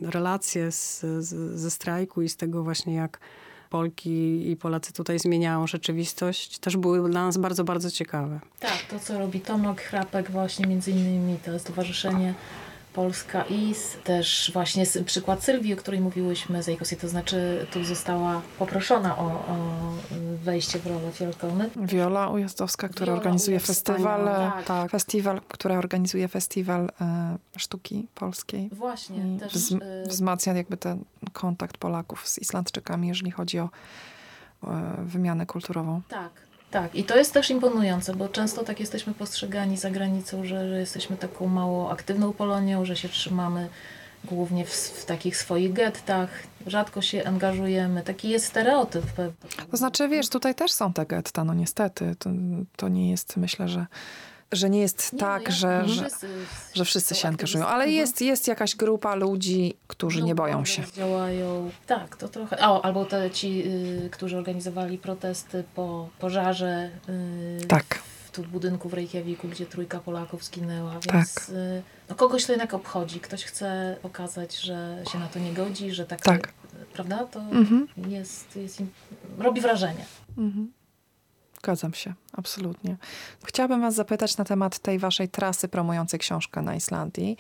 Relacje 0.02 0.72
z, 0.72 1.00
z, 1.00 1.60
ze 1.60 1.70
strajku 1.70 2.22
i 2.22 2.28
z 2.28 2.36
tego 2.36 2.62
właśnie 2.62 2.94
jak 2.94 3.18
Polki 3.70 4.50
i 4.50 4.56
Polacy 4.56 4.92
tutaj 4.92 5.18
zmieniają 5.18 5.66
rzeczywistość, 5.66 6.58
też 6.58 6.76
były 6.76 7.10
dla 7.10 7.24
nas 7.26 7.38
bardzo, 7.38 7.64
bardzo 7.64 7.90
ciekawe. 7.90 8.40
Tak, 8.60 8.78
to 8.90 9.00
co 9.00 9.18
robi 9.18 9.40
Tomek 9.40 9.80
Chrapek 9.80 10.30
właśnie 10.30 10.66
między 10.66 10.90
innymi, 10.90 11.38
to 11.44 11.58
Stowarzyszenie 11.58 12.34
Polska 12.92 13.42
IS, 13.42 13.96
też 14.04 14.50
właśnie 14.54 14.84
przykład 15.06 15.44
Sylwii, 15.44 15.74
o 15.74 15.76
której 15.76 16.00
mówiłyśmy 16.00 16.62
z 16.62 16.68
Ejkosie, 16.68 16.96
to 16.96 17.08
znaczy 17.08 17.66
tu 17.72 17.84
została 17.84 18.42
poproszona 18.58 19.18
o, 19.18 19.24
o 19.24 19.56
wejście 20.42 20.78
w 20.78 20.86
rolę 20.86 21.12
Fiolkony. 21.12 21.70
Wiola 21.76 22.28
Ujazdowska, 22.28 22.88
która 22.88 23.12
organizuje 23.12 23.60
festiwal, 23.60 24.24
tak. 24.24 24.64
tak. 24.64 24.90
festiwal, 24.90 25.40
która 25.48 25.78
organizuje 25.78 26.28
festiwal 26.28 26.88
e, 27.00 27.38
sztuki 27.56 28.08
polskiej. 28.14 28.68
Właśnie. 28.72 29.38
też, 29.40 29.52
wz, 29.52 29.72
e, 29.72 29.78
wzmacnia 30.06 30.52
jakby 30.52 30.76
ten 30.76 31.04
kontakt 31.32 31.76
Polaków 31.76 32.28
z 32.28 32.38
Islandczykami, 32.38 33.08
jeżeli 33.08 33.30
chodzi 33.30 33.58
o 33.58 33.70
e, 34.64 34.94
wymianę 35.04 35.46
kulturową. 35.46 36.00
Tak, 36.08 36.30
tak, 36.72 36.94
i 36.94 37.04
to 37.04 37.16
jest 37.16 37.32
też 37.32 37.50
imponujące, 37.50 38.14
bo 38.14 38.28
często 38.28 38.64
tak 38.64 38.80
jesteśmy 38.80 39.14
postrzegani 39.14 39.76
za 39.76 39.90
granicą, 39.90 40.44
że, 40.44 40.68
że 40.68 40.80
jesteśmy 40.80 41.16
taką 41.16 41.46
mało 41.46 41.90
aktywną 41.90 42.32
Polonią, 42.32 42.84
że 42.84 42.96
się 42.96 43.08
trzymamy 43.08 43.68
głównie 44.24 44.64
w, 44.64 44.70
w, 44.72 45.04
takich 45.04 45.36
swoich 45.36 45.72
gettach, 45.72 46.30
rzadko 46.66 47.02
się 47.02 47.24
angażujemy. 47.24 48.02
Taki 48.02 48.28
jest 48.28 48.46
stereotyp. 48.46 49.04
To 49.70 49.76
znaczy, 49.76 50.08
wiesz, 50.08 50.28
tutaj 50.28 50.54
też 50.54 50.72
są 50.72 50.92
te 50.92 51.06
getta, 51.06 51.44
no 51.44 51.54
niestety. 51.54 52.14
To, 52.18 52.30
to 52.76 52.88
nie 52.88 53.10
jest, 53.10 53.36
myślę, 53.36 53.68
że 53.68 53.86
że 54.52 54.70
nie 54.70 54.80
jest 54.80 55.12
nie, 55.12 55.18
tak, 55.18 55.42
no, 55.44 55.50
że, 55.50 55.88
że, 55.88 56.04
wszyscy, 56.04 56.28
że 56.74 56.84
wszyscy 56.84 57.14
się 57.14 57.28
angażują, 57.28 57.66
ale 57.66 57.84
mhm. 57.84 57.92
jest, 57.92 58.20
jest 58.20 58.48
jakaś 58.48 58.76
grupa 58.76 59.14
ludzi, 59.14 59.76
którzy 59.86 60.20
no, 60.20 60.26
nie 60.26 60.34
boją 60.34 60.64
się. 60.64 60.82
Działają, 60.94 61.70
tak, 61.86 62.16
to 62.16 62.28
trochę, 62.28 62.58
o, 62.58 62.84
albo 62.84 63.04
te 63.04 63.30
ci, 63.30 63.62
y, 63.66 64.10
którzy 64.10 64.36
organizowali 64.36 64.98
protesty 64.98 65.64
po 65.74 66.08
pożarze 66.18 66.90
y, 67.62 67.66
tak. 67.66 67.94
w, 68.24 68.30
tu 68.30 68.42
budynku 68.42 68.88
w 68.88 68.94
Reykjaviku, 68.94 69.48
gdzie 69.48 69.66
trójka 69.66 70.00
Polaków 70.00 70.44
zginęła, 70.44 70.92
więc 70.92 71.34
tak. 71.34 71.48
y, 71.48 71.82
no, 72.08 72.14
kogoś 72.14 72.44
to 72.44 72.52
jednak 72.52 72.74
obchodzi, 72.74 73.20
ktoś 73.20 73.44
chce 73.44 73.96
pokazać, 74.02 74.56
że 74.60 75.02
się 75.12 75.18
na 75.18 75.26
to 75.26 75.38
nie 75.38 75.52
godzi, 75.52 75.90
że 75.90 76.06
tak, 76.06 76.20
tak. 76.20 76.52
prawda, 76.92 77.24
to 77.24 77.40
mhm. 77.40 77.88
jest, 78.08 78.56
jest, 78.56 78.82
robi 79.38 79.60
wrażenie. 79.60 80.04
Mhm. 80.38 80.72
Zgadzam 81.62 81.94
się, 81.94 82.14
absolutnie. 82.32 82.96
Chciałabym 83.44 83.80
Was 83.80 83.94
zapytać 83.94 84.36
na 84.36 84.44
temat 84.44 84.78
tej 84.78 84.98
Waszej 84.98 85.28
trasy 85.28 85.68
promującej 85.68 86.20
książkę 86.20 86.62
na 86.62 86.74
Islandii. 86.74 87.36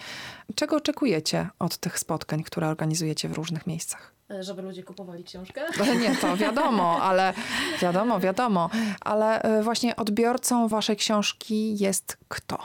Czego 0.54 0.76
oczekujecie 0.76 1.48
od 1.58 1.76
tych 1.76 1.98
spotkań, 1.98 2.42
które 2.42 2.68
organizujecie 2.68 3.28
w 3.28 3.32
różnych 3.32 3.66
miejscach? 3.66 4.14
E, 4.30 4.42
żeby 4.42 4.62
ludzie 4.62 4.82
kupowali 4.82 5.24
książkę? 5.24 5.60
Nie, 6.00 6.16
to 6.16 6.36
wiadomo, 6.36 7.02
ale 7.02 7.34
wiadomo, 7.80 8.20
wiadomo. 8.20 8.70
Ale 9.00 9.42
e, 9.42 9.62
właśnie 9.62 9.96
odbiorcą 9.96 10.68
Waszej 10.68 10.96
książki 10.96 11.78
jest 11.78 12.16
kto? 12.28 12.58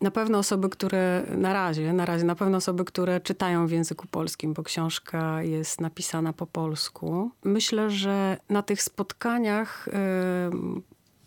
Na 0.00 0.10
pewno 0.10 0.38
osoby, 0.38 0.68
które 0.68 1.22
na 1.36 1.52
razie, 1.52 1.92
na 1.92 2.04
razie, 2.04 2.24
na 2.24 2.34
pewno 2.34 2.58
osoby, 2.58 2.84
które 2.84 3.20
czytają 3.20 3.66
w 3.66 3.70
języku 3.70 4.06
polskim, 4.06 4.54
bo 4.54 4.62
książka 4.62 5.42
jest 5.42 5.80
napisana 5.80 6.32
po 6.32 6.46
polsku. 6.46 7.30
Myślę, 7.44 7.90
że 7.90 8.36
na 8.48 8.62
tych 8.62 8.82
spotkaniach 8.82 9.88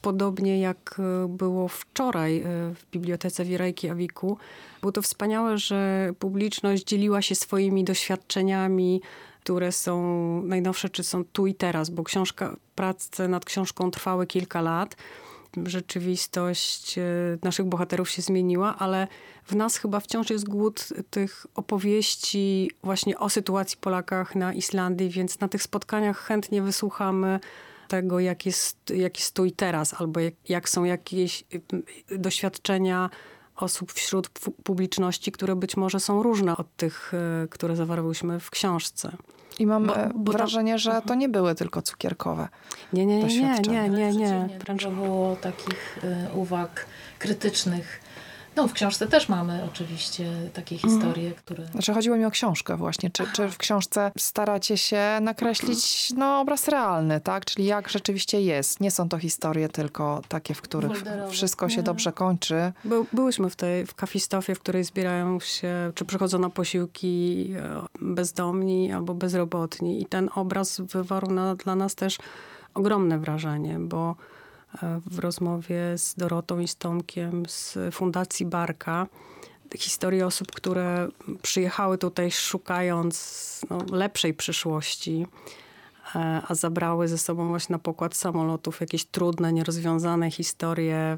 podobnie 0.08 0.60
jak 0.60 1.00
e, 1.00 1.28
było 1.28 1.68
wczoraj 1.68 2.38
e, 2.38 2.44
w 2.76 2.86
bibliotece 2.92 3.46
w 3.46 3.56
Reykjaviku. 3.56 4.38
Było 4.82 4.92
to 4.92 5.02
wspaniałe, 5.02 5.58
że 5.58 6.12
publiczność 6.20 6.84
dzieliła 6.84 7.22
się 7.22 7.36
swoimi 7.36 7.84
doświadczeniami, 7.84 9.02
które 9.44 9.72
są 9.72 10.02
najnowsze, 10.44 10.90
czy 10.90 11.04
są 11.04 11.24
tu 11.26 11.48
i 11.48 11.56
teraz, 11.56 11.90
bo 11.90 12.04
książka, 12.04 12.56
prace 12.76 13.28
nad 13.28 13.46
książką 13.46 13.92
trwały 13.92 14.28
kilka 14.28 14.62
lat. 14.62 14.96
Rzeczywistość 15.66 16.98
e, 16.98 17.04
naszych 17.44 17.66
bohaterów 17.66 18.10
się 18.10 18.22
zmieniła, 18.22 18.76
ale 18.80 19.08
w 19.44 19.56
nas 19.56 19.78
chyba 19.78 20.00
wciąż 20.00 20.30
jest 20.30 20.50
głód 20.50 20.88
tych 21.10 21.46
opowieści 21.56 22.72
właśnie 22.84 23.18
o 23.20 23.30
sytuacji 23.30 23.78
Polakach 23.82 24.36
na 24.36 24.54
Islandii, 24.54 25.10
więc 25.10 25.40
na 25.40 25.48
tych 25.48 25.64
spotkaniach 25.64 26.20
chętnie 26.20 26.62
wysłuchamy 26.62 27.40
tego, 27.88 28.20
jak 28.20 28.46
jest, 28.46 28.78
jak 28.96 29.18
jest 29.18 29.36
tu 29.36 29.46
i 29.46 29.52
teraz, 29.52 30.02
albo 30.02 30.20
jak, 30.20 30.34
jak 30.50 30.70
są 30.70 30.84
jakieś 30.84 31.44
y, 32.12 32.18
doświadczenia 32.18 33.10
osób 33.56 33.92
wśród 33.92 34.30
publiczności, 34.64 35.32
które 35.32 35.56
być 35.56 35.78
może 35.78 36.00
są 36.00 36.24
różne 36.24 36.58
od 36.58 36.76
tych, 36.76 37.14
e, 37.44 37.48
które 37.48 37.76
zawarłyśmy 37.76 38.40
w 38.40 38.50
książce. 38.50 39.12
I 39.60 39.66
mam 39.66 39.88
bo, 39.88 39.98
e, 39.98 40.12
bo 40.16 40.32
wrażenie, 40.32 40.72
tam... 40.72 40.80
że 40.80 41.02
to 41.08 41.16
nie 41.16 41.30
były 41.30 41.56
tylko 41.56 41.82
cukierkowe. 41.82 42.48
Nie, 42.94 43.06
nie, 43.06 43.24
nie, 43.24 43.60
nie, 43.60 43.90
nie, 43.90 43.90
nie, 43.90 44.12
nie. 44.12 44.60
Wręcz 44.60 44.88
było 44.88 45.36
takich 45.36 46.00
y, 46.04 46.34
uwag 46.34 46.86
krytycznych 47.20 48.07
no, 48.58 48.68
w 48.68 48.74
książce 48.74 49.08
też 49.08 49.30
mamy 49.30 49.64
oczywiście 49.66 50.32
takie 50.54 50.76
mhm. 50.76 50.94
historie, 50.94 51.32
które... 51.32 51.66
Znaczy 51.66 51.94
chodziło 51.94 52.18
mi 52.18 52.26
o 52.26 52.32
książkę 52.32 52.78
właśnie. 52.78 53.10
Czy, 53.10 53.24
czy 53.34 53.50
w 53.50 53.58
książce 53.58 54.12
staracie 54.18 54.78
się 54.78 55.02
nakreślić 55.22 56.14
no, 56.16 56.40
obraz 56.40 56.68
realny, 56.68 57.22
tak? 57.22 57.46
Czyli 57.46 57.66
jak 57.66 57.90
rzeczywiście 57.90 58.42
jest. 58.42 58.80
Nie 58.80 58.92
są 58.92 59.10
to 59.10 59.20
historie 59.20 59.70
tylko 59.70 60.22
takie, 60.28 60.54
w 60.54 60.62
których 60.62 61.04
wszystko 61.30 61.70
się 61.70 61.84
dobrze 61.84 62.12
kończy. 62.12 62.72
By, 62.86 62.96
byłyśmy 63.14 63.50
w 63.50 63.56
tej, 63.56 63.86
w 63.86 63.96
kafistofie, 63.96 64.56
w 64.56 64.60
której 64.60 64.84
zbierają 64.84 65.40
się, 65.40 65.92
czy 65.96 66.06
przychodzą 66.06 66.40
na 66.40 66.50
posiłki 66.50 67.48
e, 67.58 67.82
bezdomni 68.02 68.92
albo 68.92 69.14
bezrobotni. 69.14 70.02
I 70.02 70.06
ten 70.06 70.30
obraz 70.36 70.82
wywarł 70.82 71.32
na, 71.32 71.56
dla 71.56 71.76
nas 71.76 71.96
też 71.96 72.18
ogromne 72.74 73.20
wrażenie, 73.20 73.80
bo 73.80 74.16
w 75.06 75.20
rozmowie 75.20 75.98
z 75.98 76.16
Dorotą 76.16 76.60
i 76.60 76.68
z 76.68 76.78
z 77.48 77.78
Fundacji 77.92 78.46
Barka 78.46 79.08
historie 79.76 80.26
osób, 80.26 80.52
które 80.52 81.08
przyjechały 81.42 81.98
tutaj 81.98 82.32
szukając 82.32 83.62
no, 83.70 83.86
lepszej 83.92 84.34
przyszłości, 84.34 85.26
e, 86.16 86.42
a 86.48 86.56
zabrały 86.56 87.08
ze 87.08 87.18
sobą 87.18 87.48
właśnie 87.48 87.74
na 87.74 87.80
pokład 87.80 88.16
samolotów 88.16 88.82
jakieś 88.82 89.06
trudne, 89.06 89.54
nierozwiązane 89.54 90.32
historie 90.32 91.18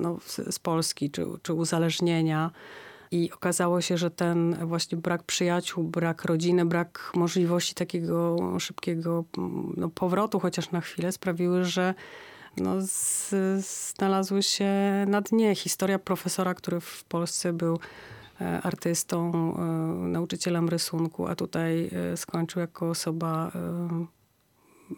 no, 0.00 0.18
z 0.50 0.58
Polski 0.58 1.10
czy, 1.10 1.26
czy 1.42 1.52
uzależnienia. 1.52 2.50
I 3.10 3.32
okazało 3.32 3.80
się, 3.80 3.98
że 3.98 4.10
ten 4.10 4.66
właśnie 4.66 4.98
brak 4.98 5.22
przyjaciół, 5.22 5.84
brak 5.84 6.24
rodziny, 6.24 6.64
brak 6.64 7.12
możliwości 7.14 7.74
takiego 7.74 8.36
szybkiego 8.60 9.24
no, 9.76 9.88
powrotu, 9.88 10.40
chociaż 10.40 10.70
na 10.70 10.80
chwilę, 10.80 11.12
sprawiły, 11.12 11.64
że 11.64 11.94
no, 12.56 12.74
z, 12.80 13.34
znalazły 13.94 14.42
się 14.42 14.70
na 15.08 15.20
dnie. 15.20 15.54
Historia 15.54 15.98
profesora, 15.98 16.54
który 16.54 16.80
w 16.80 17.04
Polsce 17.04 17.52
był 17.52 17.78
e, 18.40 18.62
artystą, 18.62 19.32
e, 19.32 19.60
nauczycielem 20.08 20.68
rysunku, 20.68 21.26
a 21.26 21.34
tutaj 21.34 21.90
e, 21.92 22.16
skończył 22.16 22.60
jako 22.60 22.90
osoba 22.90 23.52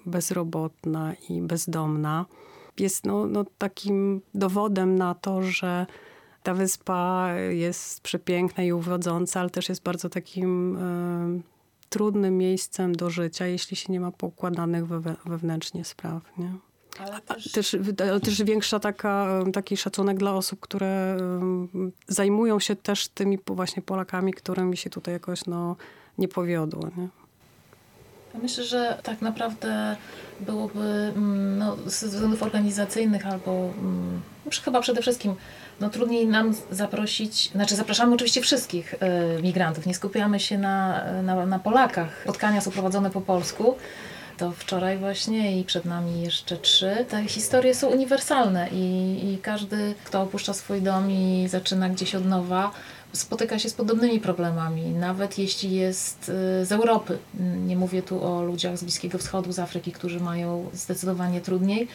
bezrobotna 0.06 1.14
i 1.28 1.42
bezdomna. 1.42 2.26
Jest 2.78 3.04
no, 3.06 3.26
no, 3.26 3.44
takim 3.58 4.20
dowodem 4.34 4.98
na 4.98 5.14
to, 5.14 5.42
że 5.42 5.86
ta 6.42 6.54
wyspa 6.54 7.30
jest 7.50 8.00
przepiękna 8.00 8.64
i 8.64 8.72
uwodząca, 8.72 9.40
ale 9.40 9.50
też 9.50 9.68
jest 9.68 9.82
bardzo 9.82 10.08
takim 10.08 10.78
trudnym 11.88 12.38
miejscem 12.38 12.94
do 12.94 13.10
życia, 13.10 13.46
jeśli 13.46 13.76
się 13.76 13.92
nie 13.92 14.00
ma 14.00 14.12
poukładanych 14.12 14.86
wewnętrznie 15.26 15.84
spraw. 15.84 16.38
Nie? 16.38 16.54
Ale 16.98 17.20
też... 17.20 17.52
Też, 17.52 17.76
ale 18.00 18.20
też 18.20 18.42
większa 18.42 18.80
taka, 18.80 19.44
taki 19.52 19.76
szacunek 19.76 20.18
dla 20.18 20.34
osób, 20.34 20.60
które 20.60 21.16
zajmują 22.08 22.60
się 22.60 22.76
też 22.76 23.08
tymi 23.08 23.38
właśnie 23.46 23.82
Polakami, 23.82 24.34
którymi 24.34 24.76
się 24.76 24.90
tutaj 24.90 25.14
jakoś 25.14 25.46
no, 25.46 25.76
nie 26.18 26.28
powiodło. 26.28 26.90
Nie? 26.96 27.08
Myślę, 28.42 28.64
że 28.64 28.98
tak 29.02 29.22
naprawdę 29.22 29.96
byłoby 30.40 31.12
mm, 31.16 31.58
no, 31.58 31.76
ze 31.86 32.08
względów 32.08 32.42
organizacyjnych 32.42 33.26
albo 33.26 33.50
mm, 33.52 34.20
chyba 34.64 34.80
przede 34.80 35.02
wszystkim 35.02 35.34
no, 35.80 35.90
trudniej 35.90 36.26
nam 36.26 36.54
zaprosić, 36.70 37.50
znaczy 37.50 37.76
zapraszamy 37.76 38.14
oczywiście 38.14 38.40
wszystkich 38.40 38.94
y, 39.38 39.42
migrantów, 39.42 39.86
nie 39.86 39.94
skupiamy 39.94 40.40
się 40.40 40.58
na, 40.58 41.04
na, 41.22 41.46
na 41.46 41.58
Polakach. 41.58 42.20
Spotkania 42.22 42.60
są 42.60 42.70
prowadzone 42.70 43.10
po 43.10 43.20
polsku, 43.20 43.76
to 44.36 44.52
wczoraj 44.52 44.98
właśnie 44.98 45.60
i 45.60 45.64
przed 45.64 45.84
nami 45.84 46.22
jeszcze 46.22 46.56
trzy. 46.56 47.06
Te 47.08 47.24
historie 47.24 47.74
są 47.74 47.88
uniwersalne 47.88 48.68
i, 48.72 48.84
i 49.32 49.38
każdy, 49.38 49.94
kto 50.04 50.22
opuszcza 50.22 50.52
swój 50.52 50.82
dom 50.82 51.10
i 51.10 51.46
zaczyna 51.48 51.88
gdzieś 51.88 52.14
od 52.14 52.26
nowa, 52.26 52.70
spotyka 53.12 53.58
się 53.58 53.68
z 53.68 53.74
podobnymi 53.74 54.20
problemami, 54.20 54.82
nawet 54.82 55.38
jeśli 55.38 55.74
jest 55.74 56.28
y, 56.28 56.64
z 56.66 56.72
Europy. 56.72 57.18
Nie 57.66 57.76
mówię 57.76 58.02
tu 58.02 58.24
o 58.24 58.42
ludziach 58.42 58.78
z 58.78 58.84
Bliskiego 58.84 59.18
Wschodu, 59.18 59.52
z 59.52 59.58
Afryki, 59.58 59.92
którzy 59.92 60.20
mają 60.20 60.70
zdecydowanie 60.72 61.40
trudniej, 61.40 61.88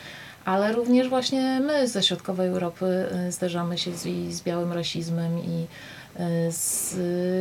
ale 0.45 0.71
również 0.71 1.09
właśnie 1.09 1.59
my 1.59 1.87
ze 1.87 2.03
środkowej 2.03 2.47
Europy 2.49 3.05
y, 3.27 3.31
zderzamy 3.31 3.77
się 3.77 3.91
z, 3.91 4.03
z 4.33 4.41
białym 4.41 4.73
rasizmem 4.73 5.39
i 5.39 5.67
z 6.49 6.95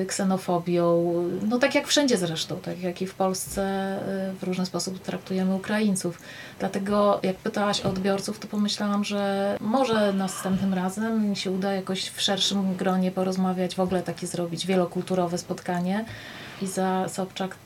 ksenofobią, 0.09 1.15
no 1.49 1.59
tak 1.59 1.75
jak 1.75 1.87
wszędzie 1.87 2.17
zresztą, 2.17 2.57
tak 2.57 2.81
jak 2.83 3.03
i 3.03 3.07
w 3.07 3.15
Polsce 3.15 3.63
e, 3.63 4.33
w 4.41 4.43
różny 4.43 4.67
sposób 4.67 4.99
traktujemy 4.99 5.55
Ukraińców. 5.55 6.19
Dlatego 6.59 7.21
jak 7.23 7.37
pytałaś 7.37 7.81
o 7.81 7.89
odbiorców, 7.89 8.39
to 8.39 8.49
pomyślałam, 8.49 9.05
że 9.05 9.57
może 9.61 10.13
następnym 10.13 10.75
razem 10.75 11.31
mi 11.31 11.37
się 11.37 11.51
uda 11.51 11.73
jakoś 11.73 12.09
w 12.09 12.21
szerszym 12.21 12.77
gronie 12.77 13.11
porozmawiać, 13.11 13.75
w 13.75 13.81
ogóle 13.81 14.03
takie 14.03 14.27
zrobić 14.27 14.67
wielokulturowe 14.67 15.39
spotkanie 15.39 16.05
Iza 16.63 17.09
Sobczak 17.09 17.57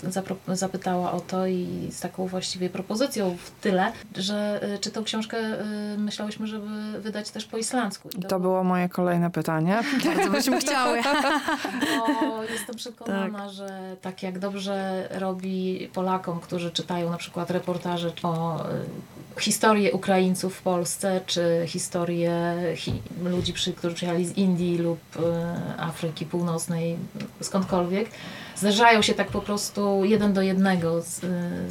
zapytała 0.49 1.13
o 1.13 1.21
to 1.21 1.47
i 1.47 1.89
z 1.91 2.01
taką 2.01 2.27
właściwie 2.27 2.71
propozycją 2.71 3.37
w 3.37 3.51
tyle, 3.51 3.93
że 4.17 4.61
y, 4.75 4.79
czy 4.79 4.91
tą 4.91 5.05
książkę 5.05 5.37
y, 5.95 5.99
myślałyśmy, 5.99 6.47
żeby 6.47 7.01
wydać 7.01 7.31
też 7.31 7.45
po 7.45 7.57
islandzku. 7.59 8.09
I 8.09 8.23
to, 8.23 8.29
to 8.29 8.41
było 8.41 8.65
moje 8.65 8.89
kolejne 8.89 9.31
pytanie. 9.31 9.81
Bardzo 10.07 10.31
byśmy 10.31 10.61
chciały. 10.61 11.03
Bo 11.99 12.43
jestem 12.43 12.77
przekonana, 12.77 13.39
tak. 13.39 13.51
że 13.51 13.97
tak 14.03 14.23
jak 14.23 14.39
dobrze 14.39 15.09
robi 15.11 15.89
Polakom, 15.95 16.41
którzy 16.41 16.71
czytają 16.71 17.11
na 17.11 17.17
przykład 17.17 17.51
reportaże 17.51 18.13
o 18.23 18.61
y, 18.61 19.14
historię 19.41 19.93
Ukraińców 19.93 20.55
w 20.57 20.63
Polsce, 20.63 21.21
czy 21.27 21.65
historię 21.67 22.55
hi 22.77 22.93
ludzi, 23.25 23.53
przy, 23.53 23.73
którzy 23.73 23.95
przyjechali 23.95 24.27
z 24.27 24.37
Indii 24.37 24.79
lub 24.79 24.99
Afryki 25.79 26.27
Północnej, 26.27 26.97
skądkolwiek, 27.41 28.11
zdarzają 28.57 29.03
się 29.03 29.15
tak 29.15 29.29
po 29.29 29.41
prostu 29.41 30.05
jeden 30.05 30.33
do 30.33 30.43
jednego 30.43 31.03
z, 31.03 31.21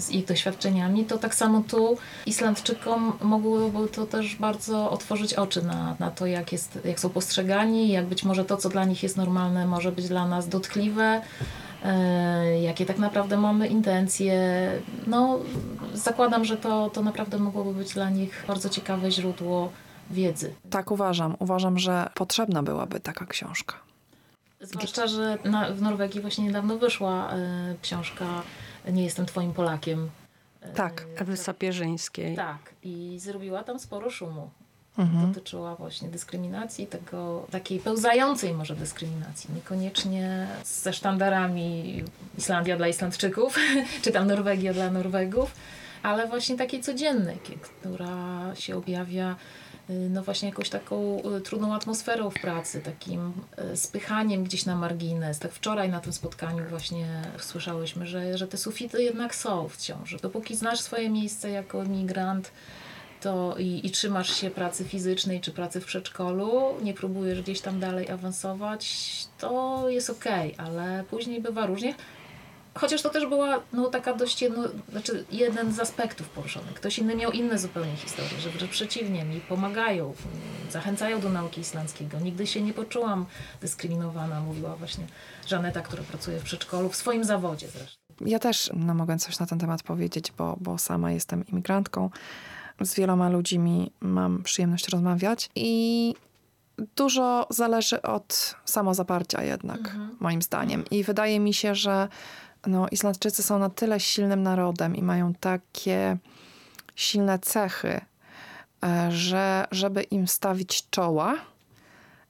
z, 0.04 0.10
ich 0.10 0.26
doświadczeniami, 0.26 1.06
to 1.06 1.18
tak 1.18 1.36
samo 1.36 1.64
tu 1.68 1.98
Islandczykom 2.26 3.14
mogłoby 3.22 3.90
to 3.90 4.06
też 4.06 4.36
bardzo 4.36 4.92
otworzyć 4.92 5.34
oczy 5.34 5.62
na, 5.62 5.96
na 6.00 6.12
to, 6.12 6.26
jak, 6.26 6.52
jest, 6.52 6.80
jak 6.86 7.00
są 7.00 7.10
postrzegani, 7.10 7.90
jak 7.90 8.06
być 8.06 8.24
może 8.24 8.46
to, 8.46 8.58
co 8.58 8.70
dla 8.70 8.86
nich 8.86 9.04
jest 9.04 9.18
normalne, 9.18 9.68
może 9.68 9.92
być 9.92 10.08
dla 10.08 10.28
nas 10.28 10.50
dotkliwe, 10.50 11.04
e, 11.04 11.22
jakie 12.62 12.86
tak 12.86 12.98
naprawdę 12.98 13.38
mamy 13.38 13.68
intencje. 13.68 14.34
No, 15.08 15.40
zakładam, 15.94 16.46
że 16.46 16.58
to, 16.58 16.90
to 16.90 17.02
naprawdę 17.02 17.40
mogłoby 17.40 17.74
być 17.74 17.94
dla 17.94 18.10
nich 18.10 18.46
bardzo 18.48 18.70
ciekawe 18.70 19.12
źródło 19.12 19.72
wiedzy. 20.12 20.54
Tak 20.70 20.92
uważam. 20.92 21.36
Uważam, 21.40 21.80
że 21.80 22.10
potrzebna 22.14 22.64
byłaby 22.64 23.00
taka 23.00 23.26
książka. 23.26 23.76
Zwłaszcza, 24.62 25.08
że 25.08 25.38
na, 25.46 25.72
w 25.72 25.82
Norwegii 25.82 26.22
właśnie 26.22 26.44
niedawno 26.44 26.78
wyszła 26.78 27.34
y, 27.34 27.38
książka 27.82 28.26
Nie 28.92 29.04
jestem 29.04 29.26
twoim 29.26 29.54
Polakiem. 29.54 30.10
Tak, 30.76 31.06
Ewy 31.16 31.38
Sapierzyńskiej. 31.38 32.36
Tak, 32.36 32.74
i 32.84 33.20
zrobiła 33.20 33.64
tam 33.64 33.80
sporo 33.80 34.10
szumu. 34.10 34.50
Mhm. 34.98 35.28
Dotyczyła 35.28 35.76
właśnie 35.76 36.10
dyskryminacji, 36.10 36.88
tego 36.88 37.48
takiej 37.52 37.80
pełzającej 37.80 38.54
może 38.54 38.76
dyskryminacji, 38.76 39.50
niekoniecznie 39.56 40.48
ze 40.64 40.94
sztandarami 40.94 42.04
Islandia 42.38 42.78
dla 42.78 42.88
Islandczyków, 42.88 43.58
czy 44.04 44.12
tam 44.12 44.28
Norwegia 44.28 44.74
dla 44.74 44.92
Norwegów, 44.92 45.56
ale 46.04 46.28
właśnie 46.28 46.58
takiej 46.58 46.82
codziennej, 46.82 47.38
która 47.38 48.52
się 48.56 48.78
objawia 48.78 49.36
Y, 49.90 50.10
no 50.10 50.24
właśnie 50.24 50.50
jakąś 50.50 50.70
taką 50.70 51.22
y, 51.38 51.42
trudną 51.42 51.76
atmosferą 51.76 52.30
w 52.30 52.34
pracy, 52.34 52.82
takim 52.82 53.34
y, 53.74 53.78
spychaniem 53.78 54.44
gdzieś 54.44 54.66
na 54.66 54.76
margines. 54.76 55.40
Tak 55.40 55.52
wczoraj 55.52 55.90
na 55.90 56.00
tym 56.00 56.14
spotkaniu 56.14 56.66
właśnie 56.70 57.08
słyszałyśmy, 57.38 58.08
że, 58.08 58.38
że 58.38 58.48
te 58.48 58.58
sufity 58.58 59.04
jednak 59.04 59.36
są 59.36 59.70
wciąż. 59.70 60.16
Dopóki 60.22 60.56
znasz 60.56 60.80
swoje 60.80 61.10
miejsce 61.10 61.50
jako 61.50 61.84
migrant 61.84 62.52
to 63.24 63.56
i, 63.58 63.82
i 63.84 63.92
trzymasz 63.92 64.36
się 64.36 64.50
pracy 64.50 64.86
fizycznej 64.86 65.42
czy 65.42 65.52
pracy 65.52 65.82
w 65.82 65.86
przedszkolu, 65.86 66.76
nie 66.82 66.94
próbujesz 66.94 67.42
gdzieś 67.42 67.62
tam 67.62 67.80
dalej 67.80 68.10
awansować, 68.10 69.08
to 69.40 69.84
jest 69.90 70.10
okej, 70.10 70.54
okay, 70.54 70.66
ale 70.66 71.04
później 71.10 71.42
bywa 71.42 71.66
różnie. 71.66 71.96
Chociaż 72.76 73.02
to 73.02 73.10
też 73.10 73.26
była 73.26 73.60
no, 73.74 73.88
taka 73.88 74.14
dość 74.14 74.42
jedno, 74.42 74.64
znaczy 74.92 75.26
jeden 75.32 75.74
z 75.74 75.80
aspektów 75.80 76.30
poruszonych. 76.30 76.74
Ktoś 76.74 77.00
inny 77.00 77.16
miał 77.16 77.32
inne 77.32 77.60
zupełnie 77.60 77.96
historie, 77.96 78.40
że 78.40 78.50
wręcz 78.50 78.72
przeciwnie, 78.72 79.26
mi 79.26 79.42
pomagają, 79.42 80.14
zachęcają 80.72 81.22
do 81.22 81.30
nauki 81.30 81.62
islandzkiego. 81.62 82.20
Nigdy 82.20 82.48
się 82.48 82.62
nie 82.62 82.74
poczułam 82.74 83.26
dyskryminowana, 83.62 84.42
mówiła 84.42 84.76
właśnie 84.76 85.06
Żaneta, 85.48 85.82
która 85.82 86.04
pracuje 86.04 86.40
w 86.40 86.44
przedszkolu, 86.44 86.90
w 86.90 86.96
swoim 86.96 87.24
zawodzie 87.24 87.68
zresztą. 87.68 87.98
Ja 88.26 88.40
też 88.40 88.70
no, 88.74 88.94
mogę 88.94 89.18
coś 89.18 89.40
na 89.40 89.46
ten 89.46 89.60
temat 89.60 89.84
powiedzieć, 89.84 90.32
bo, 90.38 90.58
bo 90.62 90.78
sama 90.78 91.12
jestem 91.12 91.48
imigrantką. 91.48 92.10
Z 92.86 92.96
wieloma 92.96 93.30
ludźmi 93.30 93.92
mam 94.00 94.44
przyjemność 94.44 94.88
rozmawiać 94.90 95.50
i 95.56 96.16
dużo 96.96 97.48
zależy 97.50 98.02
od 98.02 98.56
samozaparcia 98.66 99.44
jednak, 99.44 99.80
Mhm. 99.80 100.16
moim 100.20 100.42
zdaniem. 100.42 100.84
I 100.92 101.04
wydaje 101.04 101.40
mi 101.40 101.54
się, 101.54 101.76
że 101.76 102.08
no, 102.68 102.88
Islandczycy 102.92 103.44
są 103.44 103.60
na 103.60 103.70
tyle 103.70 104.00
silnym 104.00 104.44
narodem 104.44 104.96
i 104.96 105.04
mają 105.04 105.34
takie 105.34 106.18
silne 106.96 107.40
cechy, 107.40 108.02
e, 108.84 109.12
że 109.12 109.68
żeby 109.72 110.04
im 110.04 110.28
stawić 110.28 110.90
czoła 110.90 111.36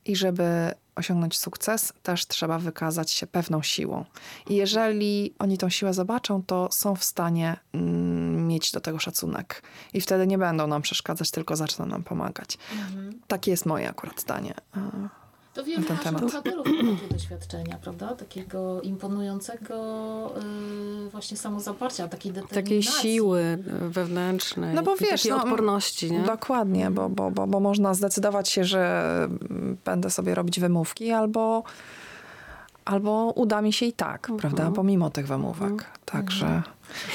i 0.04 0.16
żeby 0.16 0.74
osiągnąć 0.96 1.38
sukces, 1.38 1.92
też 2.02 2.26
trzeba 2.26 2.58
wykazać 2.58 3.10
się 3.10 3.26
pewną 3.26 3.62
siłą. 3.62 4.04
I 4.48 4.54
jeżeli 4.54 5.34
oni 5.38 5.58
tą 5.58 5.68
siłę 5.68 5.94
zobaczą, 5.94 6.42
to 6.42 6.68
są 6.72 6.96
w 6.96 7.04
stanie 7.04 7.56
mm, 7.74 8.48
mieć 8.48 8.72
do 8.72 8.80
tego 8.80 8.98
szacunek. 8.98 9.62
I 9.92 10.00
wtedy 10.00 10.26
nie 10.26 10.38
będą 10.38 10.66
nam 10.66 10.82
przeszkadzać, 10.82 11.30
tylko 11.30 11.56
zaczną 11.56 11.86
nam 11.86 12.02
pomagać. 12.02 12.58
Mhm. 12.72 13.20
Takie 13.26 13.50
jest 13.50 13.66
moje 13.66 13.90
akurat 13.90 14.20
zdanie. 14.20 14.54
To 15.54 15.64
wielu 15.64 15.80
na 15.80 15.86
ten 15.96 15.96
naszych 15.96 16.20
bohaterów 16.28 16.66
ma 16.66 16.72
takie 16.94 17.08
doświadczenia, 17.14 17.78
prawda? 17.82 18.14
Takiego 18.14 18.80
imponującego 18.82 19.74
y, 21.06 21.10
właśnie 21.10 21.36
samozaparcia, 21.36 22.08
takiej 22.08 22.32
determinacji. 22.32 22.62
Takiej 22.62 22.82
siły 22.82 23.40
e, 23.40 23.88
wewnętrznej. 23.88 24.74
No 24.74 24.82
bo 24.82 24.96
wiesz, 24.96 25.10
takiej 25.10 25.30
no, 25.30 25.42
odporności, 25.44 26.12
nie? 26.12 26.20
Dokładnie, 26.22 26.90
bo, 26.90 27.08
bo, 27.08 27.30
bo, 27.30 27.46
bo 27.46 27.60
można 27.60 27.94
zdecydować 27.94 28.48
się, 28.48 28.64
że 28.64 29.14
mm, 29.24 29.76
będę 29.84 30.10
sobie 30.10 30.34
robić 30.34 30.60
wymówki, 30.60 31.10
albo, 31.12 31.62
albo 32.84 33.32
uda 33.36 33.62
mi 33.62 33.72
się 33.72 33.86
i 33.86 33.92
tak, 33.92 34.30
Mhm. 34.30 34.38
prawda? 34.38 34.70
Pomimo 34.76 35.10
tych 35.10 35.26
wymówek. 35.26 35.84
Także 36.04 36.62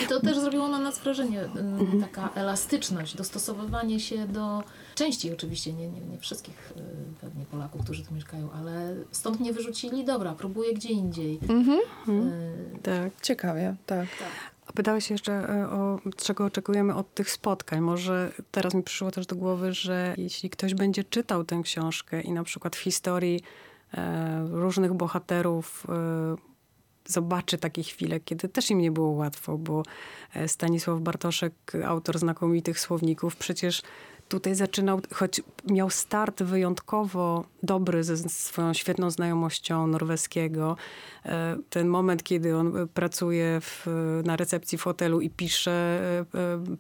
I 0.04 0.08
to 0.08 0.20
też 0.20 0.40
zrobiło 0.40 0.68
na 0.68 0.80
nas 0.80 1.00
wrażenie, 1.00 1.42
y, 1.44 1.46
Mhm. 1.60 2.02
taka 2.02 2.30
elastyczność, 2.36 3.16
dostosowywanie 3.16 4.00
się 4.00 4.28
do 4.28 4.64
części 4.96 5.34
oczywiście, 5.34 5.74
nie, 5.74 5.88
nie, 5.90 6.02
nie 6.02 6.18
wszystkich 6.18 6.74
y, 6.78 6.82
pewnie 7.22 7.46
Polaków, 7.46 7.84
którzy 7.84 8.06
tu 8.06 8.14
mieszkają, 8.14 8.50
ale 8.52 8.96
stąd 9.12 9.40
nie 9.40 9.54
wyrzucili, 9.54 10.06
dobra, 10.06 10.36
próbuję 10.38 10.74
gdzie 10.74 10.90
indziej. 10.90 11.40
mhm. 11.50 11.80
Y, 12.10 12.80
Tak. 12.84 13.22
ciekawie, 13.22 13.76
tak. 13.86 14.08
A 14.68 14.74
Pytałeś 14.74 15.12
jeszcze 15.12 15.34
e, 15.34 15.70
o 15.70 16.00
czego 16.18 16.46
oczekujemy 16.46 16.96
od 16.96 17.14
tych 17.14 17.32
spotkań. 17.32 17.82
Może 17.82 18.32
teraz 18.52 18.74
mi 18.74 18.84
przyszło 18.84 19.12
też 19.12 19.26
do 19.26 19.36
głowy, 19.36 19.74
że 19.74 20.14
jeśli 20.18 20.50
ktoś 20.50 20.74
będzie 20.74 21.04
czytał 21.04 21.44
tę 21.44 21.62
książkę 21.64 22.22
i 22.22 22.32
na 22.32 22.44
przykład 22.44 22.76
w 22.76 22.80
historii 22.80 23.42
różnych 24.52 24.94
bohaterów 24.94 25.88
zobaczy 27.10 27.58
takie 27.58 27.84
chwile, 27.84 28.20
kiedy 28.20 28.50
też 28.50 28.72
im 28.72 28.82
nie 28.82 28.92
było 28.92 29.10
łatwo, 29.10 29.58
bo 29.58 29.84
e, 30.34 30.48
Stanisław 30.48 31.00
Bartoszek, 31.00 31.54
autor 31.86 32.20
znakomitych 32.20 32.80
słowników, 32.80 33.36
przecież 33.36 33.82
tutaj 34.30 34.56
zaczynał, 34.56 35.02
choć 35.14 35.42
miał 35.70 35.90
start 35.90 36.44
wyjątkowo 36.44 37.46
dobry 37.64 38.04
ze 38.04 38.18
swoją 38.30 38.74
świetną 38.74 39.10
znajomością 39.10 39.88
norweskiego. 39.88 40.78
E, 41.26 41.58
Ten 41.70 41.88
moment, 41.88 42.24
kiedy 42.24 42.58
on 42.58 42.78
e, 42.78 42.88
pracuje 42.88 43.62
w, 43.62 43.88
na 44.26 44.36
recepcji 44.36 44.78
w 44.78 44.82
hotelu 44.82 45.22
i 45.22 45.30
pisze 45.30 46.00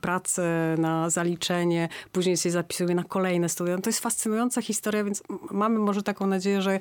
pracę 0.01 0.75
na 0.77 1.09
zaliczenie, 1.09 1.89
później 2.11 2.37
się 2.37 2.51
zapisuje 2.51 2.95
na 2.95 3.03
kolejne 3.03 3.49
studia. 3.49 3.75
No 3.75 3.81
To 3.81 3.89
jest 3.89 3.99
fascynująca 3.99 4.61
historia, 4.61 5.03
więc 5.03 5.23
mamy 5.51 5.79
może 5.79 6.03
taką 6.03 6.27
nadzieję, 6.27 6.61
że 6.61 6.79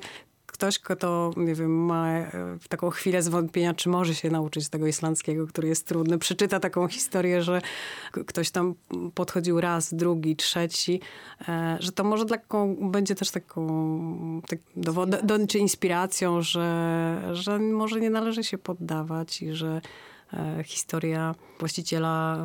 ktoś, 0.59 0.79
kto, 0.79 1.31
nie 1.37 1.55
wiem, 1.55 1.85
ma 1.85 2.09
e, 2.09 2.31
taką 2.69 2.89
chwilę 2.89 3.21
zwątpienia, 3.21 3.73
czy 3.73 3.89
może 3.89 4.15
się 4.15 4.29
nauczyć 4.29 4.69
tego 4.69 4.87
islandzkiego, 4.87 5.47
który 5.47 5.67
jest 5.67 5.87
trudny, 5.87 6.17
przeczyta 6.17 6.59
taką 6.59 6.87
historię, 6.87 7.41
że 7.41 7.61
ktoś 8.27 8.51
tam 8.51 8.75
podchodził 9.15 9.61
raz, 9.61 9.93
drugi, 9.93 10.35
trzeci, 10.35 11.01
e, 11.49 11.77
że 11.79 11.91
to 11.91 12.03
może 12.03 12.25
taką, 12.25 12.75
będzie 12.91 13.15
też 13.15 13.31
taką 13.31 14.41
tak, 14.47 14.59
dowodem, 14.75 15.27
do, 15.27 15.47
czy 15.47 15.59
inspiracją, 15.59 16.41
że, 16.41 17.21
że 17.33 17.59
może 17.59 17.99
nie 17.99 18.09
należy 18.09 18.43
się 18.43 18.57
poddawać 18.57 19.41
i 19.41 19.53
że 19.53 19.81
historia 20.63 21.35
właściciela 21.59 22.37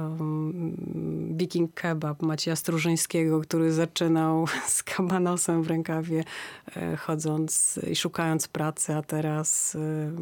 Viking 1.30 1.74
Kebab 1.74 2.22
Macieja 2.22 2.56
Strużyńskiego, 2.56 3.40
który 3.40 3.72
zaczynał 3.72 4.46
z 4.66 4.82
kabanosem 4.82 5.62
w 5.62 5.66
rękawie, 5.66 6.24
e, 6.76 6.96
chodząc 6.96 7.80
i 7.90 7.96
szukając 7.96 8.48
pracy, 8.48 8.94
a 8.94 9.02
teraz 9.02 9.76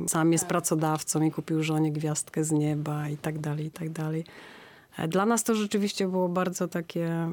e, 0.05 0.09
sam 0.09 0.33
jest 0.33 0.47
pracodawcą 0.47 1.23
i 1.23 1.31
kupił 1.31 1.63
żonie 1.63 1.93
gwiazdkę 1.93 2.45
z 2.45 2.53
nieba 2.53 3.09
i 3.09 3.17
tak 3.17 3.39
dalej, 3.39 3.67
i 3.67 3.71
tak 3.71 3.91
dalej. 3.91 4.25
E, 4.99 5.09
Dla 5.09 5.27
nas 5.27 5.45
to 5.45 5.55
rzeczywiście 5.55 6.09
było 6.09 6.29
bardzo 6.29 6.69
takie... 6.69 7.33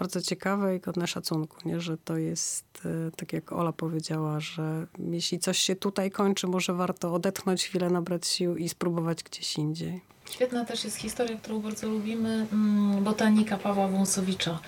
bardzo 0.00 0.20
ciekawe 0.22 0.76
i 0.76 0.80
godne 0.80 1.06
szacunku, 1.06 1.68
nie? 1.68 1.80
że 1.80 1.98
to 1.98 2.16
jest, 2.16 2.64
e, 2.84 3.10
tak 3.16 3.32
jak 3.32 3.52
Ola 3.52 3.72
powiedziała, 3.72 4.40
że 4.40 4.86
jeśli 5.10 5.38
coś 5.38 5.58
się 5.58 5.76
tutaj 5.76 6.10
kończy, 6.10 6.46
może 6.46 6.74
warto 6.74 7.14
odetchnąć 7.14 7.64
chwilę, 7.64 7.90
nabrać 7.90 8.26
sił 8.26 8.56
i 8.56 8.68
spróbować 8.68 9.22
gdzieś 9.22 9.58
indziej. 9.58 10.00
Świetna 10.30 10.64
też 10.64 10.84
jest 10.84 10.96
historia, 10.96 11.36
którą 11.36 11.60
bardzo 11.60 11.88
lubimy, 11.88 12.46
mm, 12.52 13.04
botanika 13.04 13.58
Pawła 13.58 13.88
Wąsowicza. 13.88 14.58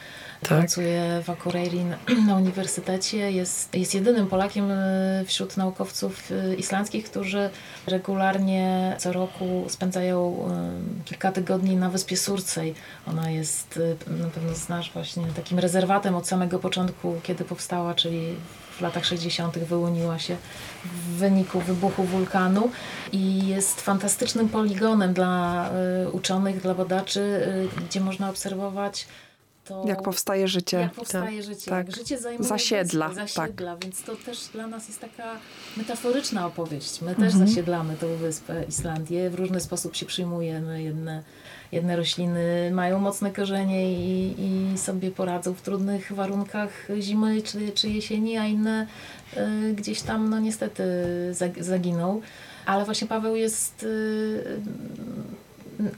Tak. 0.43 0.59
Pracuje 0.59 1.23
w 1.25 1.31
Akureyri 1.31 1.85
na- 2.27 2.37
uniwersytecie. 2.37 3.33
Jest, 3.33 3.75
jest 3.75 3.95
jedynym 3.95 4.27
Polakiem 4.27 4.71
y, 4.71 5.25
wśród 5.27 5.57
naukowców 5.57 6.31
y, 6.31 6.55
islandzkich, 6.55 7.05
którzy 7.05 7.51
regularnie 7.87 8.97
co 8.99 9.13
roku 9.13 9.65
spędzają 9.69 10.49
y, 11.01 11.05
kilka 11.05 11.33
tygodni 11.33 11.77
na 11.77 11.91
wyspie 11.91 12.17
Surcej. 12.17 12.75
Ona 13.07 13.31
jest, 13.31 13.81
na 14.07 14.29
pewno 14.29 14.55
znasz, 14.55 14.93
właśnie 14.93 15.27
takim 15.37 15.59
rezerwatem 15.59 16.15
od 16.15 16.27
samego 16.29 16.59
początku, 16.59 17.21
kiedy 17.23 17.45
powstała, 17.45 17.95
czyli 17.95 18.35
w 18.79 18.81
latach 18.81 19.05
60. 19.05 19.59
wyłoniła 19.59 20.19
się 20.19 20.37
w 20.85 21.17
wyniku 21.17 21.61
wybuchu 21.61 22.05
wulkanu 22.05 22.71
i 23.13 23.47
jest 23.47 23.81
fantastycznym 23.81 24.49
poligonem 24.49 25.15
dla 25.15 25.71
uczonych, 26.13 26.63
dla 26.63 26.75
badaczy, 26.75 27.41
gdzie 27.89 28.01
można 28.01 28.31
obserwować 28.31 29.07
to, 29.65 29.85
Jak 29.87 30.03
powstaje 30.03 30.49
życie. 30.49 30.77
jak 30.77 30.93
powstaje 30.93 31.43
życie, 31.43 31.71
tak. 31.71 31.97
życie 31.97 32.19
zajmuje 32.19 32.49
Zasiedla, 32.49 33.07
tak. 33.07 33.15
zasiedla, 33.15 33.77
więc 33.77 34.03
to 34.03 34.17
też 34.17 34.39
dla 34.53 34.67
nas 34.67 34.89
jest 34.89 35.01
taka 35.01 35.37
metaforyczna 35.77 36.47
opowieść. 36.47 37.01
My 37.01 37.11
Mhm. 37.11 37.29
też 37.31 37.39
zasiedlamy 37.49 37.97
tą 37.97 38.17
wyspę 38.17 38.65
Islandię, 38.69 39.31
w 39.31 39.35
różny 39.35 39.61
sposób 39.61 39.97
się 39.97 40.07
przyjmujemy. 40.07 40.83
Jedne, 40.83 41.23
jedne 41.73 41.97
rośliny 41.97 42.71
mają 42.73 42.99
mocne 42.99 43.31
korzenie 43.33 43.93
i, 43.93 44.35
i 44.39 44.79
sobie 44.79 45.11
poradzą 45.11 45.55
w 45.55 45.63
trudnych 45.63 46.13
warunkach 46.13 46.71
zimy 47.01 47.43
czy, 47.43 47.73
czy 47.73 47.89
jesieni, 47.89 48.37
a 48.39 48.47
inne 48.47 48.87
y, 49.37 49.73
gdzieś 49.75 50.03
tam 50.03 50.31
no 50.31 50.39
niestety 50.41 50.83
zag- 51.33 51.63
zaginą. 51.63 52.21
Ale 52.67 52.85
właśnie 52.85 53.07
Paweł 53.09 53.37
jest 53.37 53.83
y, 53.83 54.61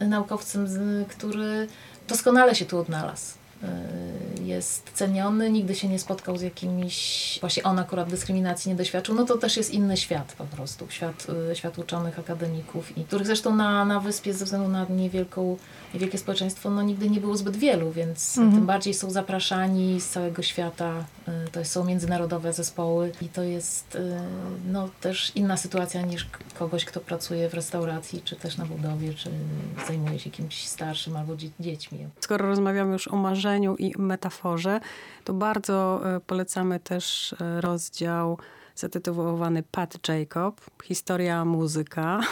naukowcem, 0.00 0.66
który 1.09 1.66
doskonale 2.09 2.55
się 2.55 2.64
tu 2.64 2.79
odnalazł. 2.79 3.35
Y, 3.64 4.24
Jest 4.44 4.90
ceniony, 4.94 5.50
nigdy 5.50 5.74
się 5.74 5.88
nie 5.88 5.98
spotkał 5.98 6.37
z 6.37 6.42
jakimiś, 6.42 7.38
właśnie 7.40 7.62
on 7.62 7.79
akurat 7.79 8.11
dyskryminacji 8.11 8.68
nie 8.70 8.77
doświadczył, 8.77 9.14
no 9.14 9.24
to 9.24 9.38
też 9.38 9.57
jest 9.57 9.70
inny 9.74 9.96
świat 9.96 10.35
po 10.38 10.44
prostu, 10.44 10.87
świat, 10.90 11.27
y, 11.53 11.57
świat 11.57 11.79
uczonych, 11.79 12.18
akademików, 12.18 12.98
i 12.98 13.05
których 13.05 13.27
zresztą 13.27 13.57
na, 13.57 13.85
na 13.85 14.00
wyspie 14.00 14.35
ze 14.35 14.44
względu 14.44 14.68
na 14.68 14.87
niewielką, 14.90 15.57
niewielkie 15.94 16.18
społeczeństwo, 16.18 16.70
no 16.70 16.83
nigdy 16.83 17.11
nie 17.11 17.20
było 17.20 17.37
zbyt 17.37 17.57
wielu, 17.57 17.90
więc 17.92 18.38
Mhm. 18.38 18.57
tym 18.57 18.66
bardziej 18.66 18.94
są 18.94 19.11
zapraszani 19.11 20.00
z 20.00 20.09
całego 20.09 20.42
świata, 20.42 21.04
y, 21.46 21.50
to 21.50 21.64
są 21.64 21.85
międzynarodowe 21.85 22.52
zespoły 22.52 23.12
i 23.22 23.28
to 23.28 23.42
jest 23.42 23.94
y, 23.94 24.00
no, 24.72 24.88
też 25.00 25.33
inna 25.35 25.57
sytuacja 25.57 26.02
niż 26.02 26.26
kogoś, 26.59 26.85
kto 26.85 27.00
pracuje 27.00 27.48
w 27.48 27.54
restauracji, 27.54 28.22
czy 28.24 28.37
też 28.37 28.57
na 28.57 28.64
budowie, 28.66 29.14
czy 29.14 29.30
zajmuje 29.87 30.18
się 30.18 30.30
kimś 30.30 30.66
starszym 30.68 31.16
albo 31.16 31.37
dzie- 31.37 31.50
dziećmi. 31.61 31.98
Skoro 32.20 32.46
rozmawiamy 32.46 32.92
już 32.92 33.09
o 33.09 33.16
marzeniu 33.16 33.76
i 33.76 33.92
metaforze, 33.98 34.80
to 35.24 35.33
bardzo 35.33 36.00
e, 36.16 36.20
polecamy 36.20 36.80
też 36.80 37.35
rozdział 37.61 38.38
zatytułowany 38.76 39.62
Pat 39.62 40.09
Jacob, 40.09 40.61
historia 40.85 41.44
muzyka. 41.44 42.20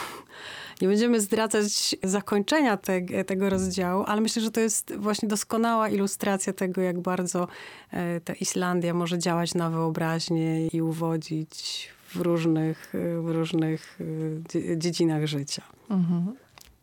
Nie 0.80 0.88
będziemy 0.88 1.20
zdradzać 1.20 1.96
zakończenia 2.02 2.76
te, 2.76 3.24
tego 3.24 3.50
rozdziału, 3.50 4.04
ale 4.06 4.20
myślę, 4.20 4.42
że 4.42 4.50
to 4.50 4.60
jest 4.60 4.96
właśnie 4.96 5.28
doskonała 5.28 5.88
ilustracja 5.88 6.52
tego, 6.52 6.80
jak 6.80 7.00
bardzo 7.00 7.48
e, 7.90 8.20
ta 8.20 8.32
Islandia 8.32 8.94
może 8.94 9.18
działać 9.18 9.54
na 9.54 9.70
wyobraźnię 9.70 10.66
i 10.66 10.82
uwodzić 10.82 11.88
w 12.14 12.16
różnych, 12.20 12.90
w 13.22 13.30
różnych 13.30 13.98
e, 14.00 14.04
dzie- 14.52 14.78
dziedzinach 14.78 15.26
życia. 15.26 15.62
Mhm. 15.90 16.36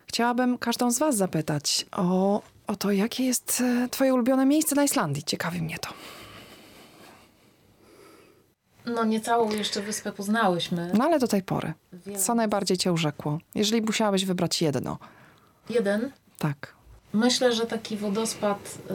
Chciałabym 0.07 0.57
każdą 0.57 0.91
z 0.91 0.99
Was 0.99 1.17
zapytać 1.17 1.85
o, 1.91 2.41
o 2.67 2.75
to, 2.75 2.91
jakie 2.91 3.23
jest 3.25 3.61
e, 3.65 3.87
Twoje 3.91 4.13
ulubione 4.13 4.45
miejsce 4.45 4.75
na 4.75 4.83
Islandii. 4.83 5.23
Ciekawi 5.23 5.61
mnie 5.61 5.77
to. 5.79 5.89
No 8.95 9.03
nie 9.05 9.21
całą 9.21 9.51
jeszcze 9.51 9.81
wyspę 9.81 10.11
poznałyśmy. 10.11 10.91
No 10.93 11.03
ale 11.05 11.19
do 11.19 11.27
tej 11.27 11.43
pory. 11.43 11.73
Wiele- 11.93 12.19
Co 12.19 12.35
najbardziej 12.35 12.77
Cię 12.77 12.93
urzekło? 12.93 13.39
Jeżeli 13.55 13.81
musiałabyś 13.81 14.25
wybrać 14.25 14.61
jedno. 14.61 14.97
Jeden. 15.69 16.11
Tak. 16.39 16.73
Myślę, 17.13 17.53
że 17.53 17.65
taki 17.65 17.97
wodospad 17.97 18.77
y, 18.91 18.93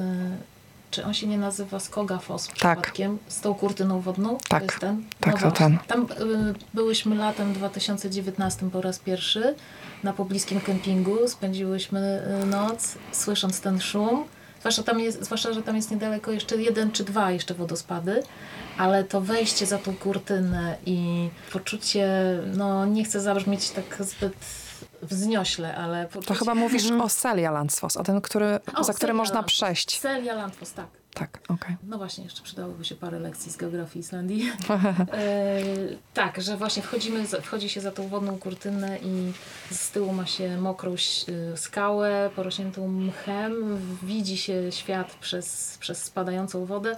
czy 0.91 1.05
on 1.05 1.15
się 1.15 1.27
nie 1.27 1.39
nazywa 1.39 1.81
Skogafos 1.81 2.47
Tak. 2.47 2.55
przypadkiem, 2.55 3.19
z 3.29 3.41
tą 3.41 3.55
kurtyną 3.55 4.01
wodną? 4.01 4.39
Tak. 4.49 4.61
To 4.61 4.65
jest 4.67 4.79
ten? 4.79 5.05
Tak, 5.21 5.35
to 5.35 5.41
właśnie. 5.41 5.59
ten. 5.67 5.79
Tam 5.87 6.03
y, 6.51 6.55
byłyśmy 6.75 7.17
latem 7.17 7.53
2019 7.53 8.71
po 8.71 8.81
raz 8.81 8.99
pierwszy 8.99 9.55
na 10.03 10.13
pobliskim 10.13 10.61
kempingu. 10.61 11.29
Spędziłyśmy 11.29 12.23
y, 12.43 12.47
noc, 12.47 12.95
słysząc 13.13 13.61
ten 13.61 13.81
szum. 13.81 14.25
Zwłaszcza, 14.65 14.83
tam 14.83 15.01
jest, 15.01 15.25
zwłaszcza, 15.25 15.53
że 15.53 15.63
tam 15.63 15.77
jest 15.77 15.91
niedaleko 15.91 16.31
jeszcze 16.33 16.57
jeden 16.57 16.93
czy 16.93 17.05
dwa 17.05 17.31
jeszcze 17.31 17.55
wodospady, 17.55 18.23
ale 18.79 19.05
to 19.05 19.21
wejście 19.21 19.67
za 19.67 19.79
tą 19.79 19.97
kurtynę 19.97 20.77
i 20.87 21.29
poczucie, 21.53 22.09
no 22.57 22.87
nie 22.87 23.05
chcę 23.05 23.21
zabrzmieć 23.21 23.71
tak 23.71 23.97
zbyt 24.01 24.33
wzniośle, 25.03 25.77
ale 25.77 26.07
poczucie... 26.07 26.27
To 26.27 26.35
chyba 26.35 26.55
mówisz 26.55 26.91
o 26.91 27.09
Celia 27.09 27.51
Landsfoss, 27.51 27.97
o 27.97 28.03
ten, 28.03 28.21
który, 28.21 28.61
O, 28.75 28.85
za 28.85 28.93
który 28.93 29.11
Celia 29.11 29.15
można 29.15 29.35
Landfoss. 29.35 29.55
przejść. 29.57 30.01
Celia 30.01 30.35
Landfoss, 30.35 30.73
tak. 30.73 30.87
Tak, 31.15 31.41
okej. 31.49 31.77
No 31.83 31.99
właśnie, 31.99 32.25
jeszcze 32.25 32.43
przydałoby 32.43 32.85
się 32.85 32.95
parę 32.95 33.21
lekcji 33.21 33.53
z 33.53 33.57
geografii 33.57 34.01
Islandii. 34.01 34.53
e, 35.13 35.63
tak, 36.15 36.43
że 36.43 36.57
właśnie 36.57 36.83
wchodzimy, 36.83 37.27
wchodzi 37.27 37.69
się 37.69 37.81
za 37.81 37.91
tą 37.91 38.09
wodną 38.09 38.39
kurtynę 38.39 38.99
i 38.99 39.33
z 39.71 39.91
tyłu 39.91 40.13
ma 40.13 40.27
się 40.27 40.57
mokrą 40.57 40.95
y, 40.95 41.57
skałę 41.57 42.31
porośniętą 42.37 42.89
mchem, 42.89 43.53
widzi 44.03 44.37
się 44.37 44.73
świat 44.73 45.15
przez, 45.15 45.79
przez 45.81 46.05
spadającą 46.05 46.65
wodę. 46.65 46.97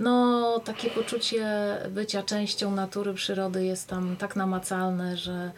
No, 0.00 0.60
takie 0.64 0.90
poczucie 0.90 1.46
bycia 1.90 2.22
częścią 2.22 2.74
natury, 2.74 3.14
przyrody 3.14 3.64
jest 3.64 3.88
tam 3.88 4.16
tak 4.16 4.36
namacalne, 4.36 5.16
że 5.16 5.52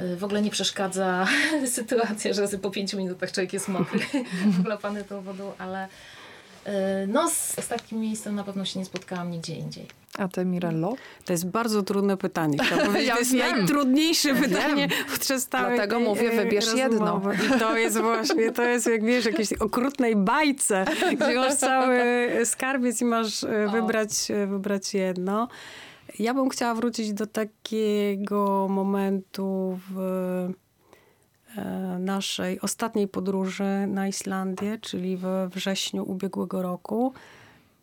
y, 0.00 0.16
w 0.16 0.24
ogóle 0.24 0.42
nie 0.42 0.50
przeszkadza 0.50 1.26
sytuacja, 1.66 2.32
że 2.32 2.48
po 2.48 2.70
pięciu 2.70 2.98
minutach 2.98 3.32
człowiek 3.32 3.52
jest 3.52 3.68
mokry, 3.68 4.00
wlapany 4.64 5.04
tą 5.04 5.22
wodą, 5.22 5.52
ale 5.58 5.88
no, 7.08 7.30
z, 7.30 7.52
z 7.60 7.68
takim 7.68 8.00
miejscem 8.00 8.34
na 8.34 8.44
pewno 8.44 8.64
się 8.64 8.78
nie 8.78 8.84
spotkałam 8.84 9.30
nigdzie 9.30 9.54
indziej. 9.54 9.86
A 10.18 10.28
ty, 10.28 10.44
Mirello? 10.44 10.94
To 11.24 11.32
jest 11.32 11.46
bardzo 11.46 11.82
trudne 11.82 12.16
pytanie. 12.16 12.58
Powiedzieć, 12.86 13.08
Ja 13.08 13.14
to 13.14 13.18
jest 13.20 13.32
wiem. 13.32 13.56
najtrudniejsze 13.56 14.28
Ja 14.28 14.34
pytanie 14.34 14.88
podczas 15.10 15.46
całej 15.46 15.74
Dlatego 15.76 15.96
tej, 15.96 16.04
mówię, 16.04 16.30
wybierz 16.30 16.74
jedno. 16.74 17.20
I 17.56 17.58
to 17.60 17.76
jest 17.76 17.98
właśnie, 17.98 18.52
to 18.52 18.62
jest 18.62 18.86
jak 18.86 19.04
wiesz, 19.04 19.24
jakiejś 19.24 19.52
okrutnej 19.52 20.16
bajce, 20.16 20.84
gdzie 21.16 21.34
masz 21.34 21.54
cały 21.54 21.98
skarbiec 22.44 23.00
i 23.00 23.04
masz 23.04 23.44
O. 23.44 23.70
wybrać, 23.72 24.10
wybrać 24.46 24.94
jedno. 24.94 25.48
Ja 26.18 26.34
bym 26.34 26.48
chciała 26.48 26.74
wrócić 26.74 27.12
do 27.12 27.26
takiego 27.26 28.66
momentu 28.70 29.78
w 29.90 30.48
naszej 31.98 32.60
ostatniej 32.60 33.08
podróży 33.08 33.86
na 33.88 34.08
Islandię, 34.08 34.78
czyli 34.78 35.16
we 35.16 35.48
wrześniu 35.48 36.10
ubiegłego 36.10 36.62
roku 36.62 37.12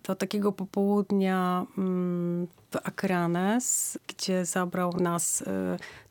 do 0.03 0.15
takiego 0.15 0.51
popołudnia 0.51 1.65
mm, 1.77 2.47
w 2.71 2.75
Akranes, 2.84 3.97
gdzie 4.07 4.45
zabrał 4.45 4.93
nas 4.97 5.41
y, 5.41 5.45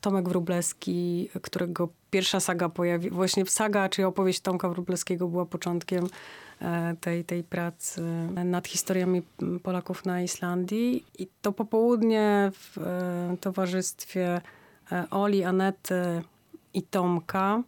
Tomek 0.00 0.28
Wróblewski, 0.28 1.28
którego 1.42 1.88
pierwsza 2.10 2.40
saga 2.40 2.68
pojawi, 2.68 3.10
właśnie 3.10 3.46
saga, 3.46 3.88
czyli 3.88 4.04
opowieść 4.04 4.40
Tomka 4.40 4.68
Wróblewskiego 4.68 5.28
była 5.28 5.46
początkiem 5.46 6.06
e, 6.60 6.96
tej, 7.00 7.24
tej 7.24 7.44
pracy 7.44 8.02
nad 8.44 8.68
historiami 8.68 9.22
Polaków 9.62 10.04
na 10.04 10.22
Islandii. 10.22 11.04
I 11.18 11.28
to 11.42 11.52
popołudnie 11.52 12.52
w 12.54 12.78
e, 12.78 13.36
towarzystwie 13.40 14.40
e, 14.92 15.10
Oli, 15.10 15.44
Anety 15.44 16.22
i 16.74 16.82
Tomka 16.82 17.62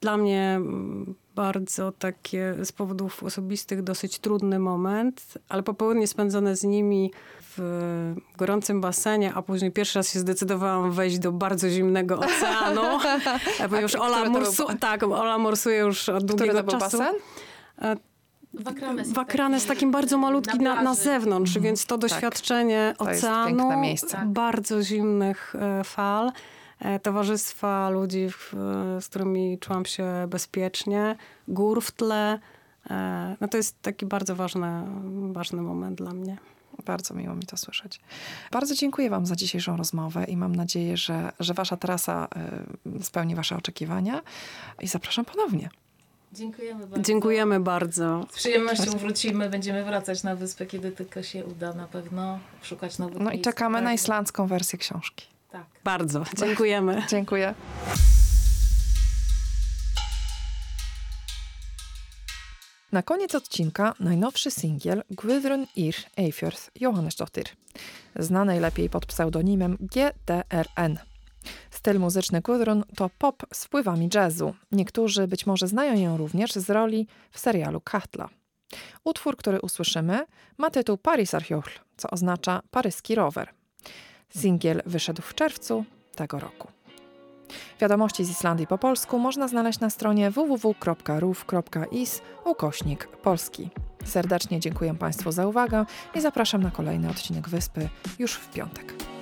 dla 0.00 0.16
mnie 0.16 0.52
mm, 0.56 1.14
bardzo 1.34 1.92
takie 1.92 2.54
z 2.64 2.72
powodów 2.72 3.22
osobistych 3.22 3.82
dosyć 3.82 4.18
trudny 4.18 4.58
moment, 4.58 5.38
ale 5.48 5.62
popołudnie 5.62 6.06
spędzone 6.06 6.56
z 6.56 6.64
nimi 6.64 7.10
w 7.56 8.14
gorącym 8.36 8.80
basenie, 8.80 9.34
a 9.34 9.42
później 9.42 9.72
pierwszy 9.72 9.98
raz 9.98 10.12
się 10.12 10.18
zdecydowałam 10.18 10.92
wejść 10.92 11.18
do 11.18 11.32
bardzo 11.32 11.68
zimnego 11.70 12.18
oceanu, 12.18 12.82
ponieważ 13.70 13.94
A 13.94 14.00
Ola, 14.00 14.30
który 14.30 14.46
to 14.56 14.66
był 14.66 14.78
tak, 14.78 15.02
Ola 15.02 15.38
morsuje 15.38 15.78
już 15.78 16.08
od 16.08 16.24
Który 16.24 16.36
długiego 16.36 16.58
to 16.58 16.64
był 16.70 16.80
czasu. 16.80 16.98
basen? 16.98 17.14
E, 17.82 17.96
Wakranes 18.54 18.98
jest 18.98 19.14
Wakranes 19.14 19.62
taki, 19.62 19.74
takim 19.76 19.90
bardzo 19.90 20.18
malutki 20.18 20.58
na, 20.58 20.74
na 20.74 20.80
plaży. 20.80 21.00
zewnątrz, 21.02 21.58
więc 21.58 21.86
to 21.86 21.98
doświadczenie 21.98 22.78
Mhm. 22.88 22.96
To 22.96 23.10
jest 23.10 23.24
oceanu. 23.24 23.70
Tak. 24.10 24.28
bardzo 24.28 24.82
zimnych 24.82 25.54
e, 25.80 25.84
fal, 25.84 26.28
e, 26.28 26.32
towarzystwa 27.02 27.90
ludzi, 27.90 28.24
e, 28.26 28.30
z 29.00 29.08
którymi 29.08 29.58
czułam 29.58 29.84
się 29.86 30.04
bezpiecznie, 30.28 31.16
gór 31.48 31.82
w 31.82 31.90
tle. 31.90 32.38
e, 32.90 33.36
No 33.40 33.48
to 33.48 33.56
jest 33.56 33.82
taki 33.82 34.06
bardzo 34.06 34.36
ważny, 34.36 34.82
ważny 35.32 35.62
moment 35.62 35.98
dla 35.98 36.12
mnie. 36.12 36.36
Bardzo 36.86 37.14
miło 37.14 37.34
mi 37.34 37.42
to 37.42 37.56
słyszeć. 37.56 38.00
Bardzo 38.52 38.74
dziękuję 38.74 39.10
Wam 39.10 39.26
za 39.26 39.36
dzisiejszą 39.36 39.76
rozmowę 39.76 40.24
i 40.24 40.36
mam 40.36 40.56
nadzieję, 40.56 40.96
że, 40.96 41.32
że 41.40 41.54
Wasza 41.54 41.76
trasa 41.76 42.28
y, 43.00 43.02
spełni 43.04 43.34
Wasze 43.34 43.56
oczekiwania 43.56 44.20
i 44.80 44.88
zapraszam 44.88 45.24
ponownie. 45.24 45.68
Dziękujemy 46.32 46.86
bardzo. 46.86 47.02
Dziękujemy 47.04 47.60
bardzo. 47.60 48.26
Z 48.30 48.36
przyjemnością 48.36 48.90
wrócimy, 48.98 49.50
będziemy 49.50 49.84
wracać 49.84 50.22
na 50.22 50.36
wyspę, 50.36 50.66
kiedy 50.66 50.92
tylko 50.92 51.22
się 51.22 51.44
uda 51.44 51.72
na 51.72 51.86
pewno, 51.86 52.38
szukać 52.62 52.98
nowych 52.98 53.18
No 53.20 53.30
i 53.30 53.34
miejsc. 53.34 53.44
czekamy 53.44 53.80
na 53.82 53.88
Tak. 53.90 53.94
islandzką 53.94 54.46
wersję 54.46 54.78
książki. 54.78 55.26
Tak. 55.54 55.66
Bardzo. 55.84 56.24
Dziękujemy. 56.40 57.02
Dziękuję. 57.08 57.54
Na 62.92 63.02
koniec 63.02 63.34
odcinka 63.34 63.94
najnowszy 64.00 64.50
singiel 64.50 65.02
Gudrun 65.10 65.66
Ir 65.76 65.94
Eifjörð 66.16 66.70
Johannesdottir, 66.80 67.44
znanej 68.16 68.60
lepiej 68.60 68.90
pod 68.90 69.06
pseudonimem 69.06 69.76
GDRN. 69.80 70.98
Styl 71.70 71.98
muzyczny 71.98 72.40
Gudrun 72.40 72.84
to 72.96 73.10
pop 73.18 73.42
z 73.52 73.64
wpływami 73.64 74.08
jazzu. 74.14 74.54
Niektórzy 74.72 75.28
być 75.28 75.46
może 75.46 75.68
znają 75.68 75.94
ją 75.94 76.16
również 76.16 76.52
z 76.52 76.70
roli 76.70 77.06
w 77.30 77.38
serialu 77.38 77.80
Katla. 77.80 78.28
Utwór, 79.04 79.36
który 79.36 79.60
usłyszymy, 79.60 80.26
ma 80.58 80.70
tytuł 80.70 80.98
Parisarhjóhl, 80.98 81.70
co 81.96 82.10
oznacza 82.10 82.62
paryski 82.70 83.14
rower. 83.14 83.63
Singiel 84.38 84.82
wyszedł 84.86 85.22
w 85.22 85.34
czerwcu 85.34 85.84
tego 86.14 86.38
roku. 86.38 86.68
Wiadomości 87.80 88.24
z 88.24 88.30
Islandii 88.30 88.66
po 88.66 88.78
polsku 88.78 89.18
można 89.18 89.48
znaleźć 89.48 89.80
na 89.80 89.90
stronie 89.90 90.30
www.ruf.is 90.30 92.22
ukośnik 92.44 93.06
polski. 93.06 93.70
Serdecznie 94.04 94.60
dziękuję 94.60 94.94
Państwu 94.94 95.32
za 95.32 95.46
uwagę 95.46 95.84
i 96.14 96.20
zapraszam 96.20 96.62
na 96.62 96.70
kolejny 96.70 97.10
odcinek 97.10 97.48
Wyspy 97.48 97.88
już 98.18 98.34
w 98.34 98.50
piątek. 98.50 99.13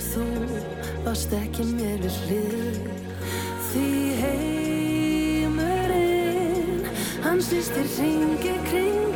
þú 0.00 0.24
varst 1.04 1.32
ekki 1.36 1.64
mér 1.74 1.98
við 2.04 2.14
hlið. 2.24 2.78
Því 3.70 3.88
heimurinn, 5.44 6.00
hans 7.26 7.46
lístir 7.54 7.86
ringi 7.98 8.54
kring 8.70 9.09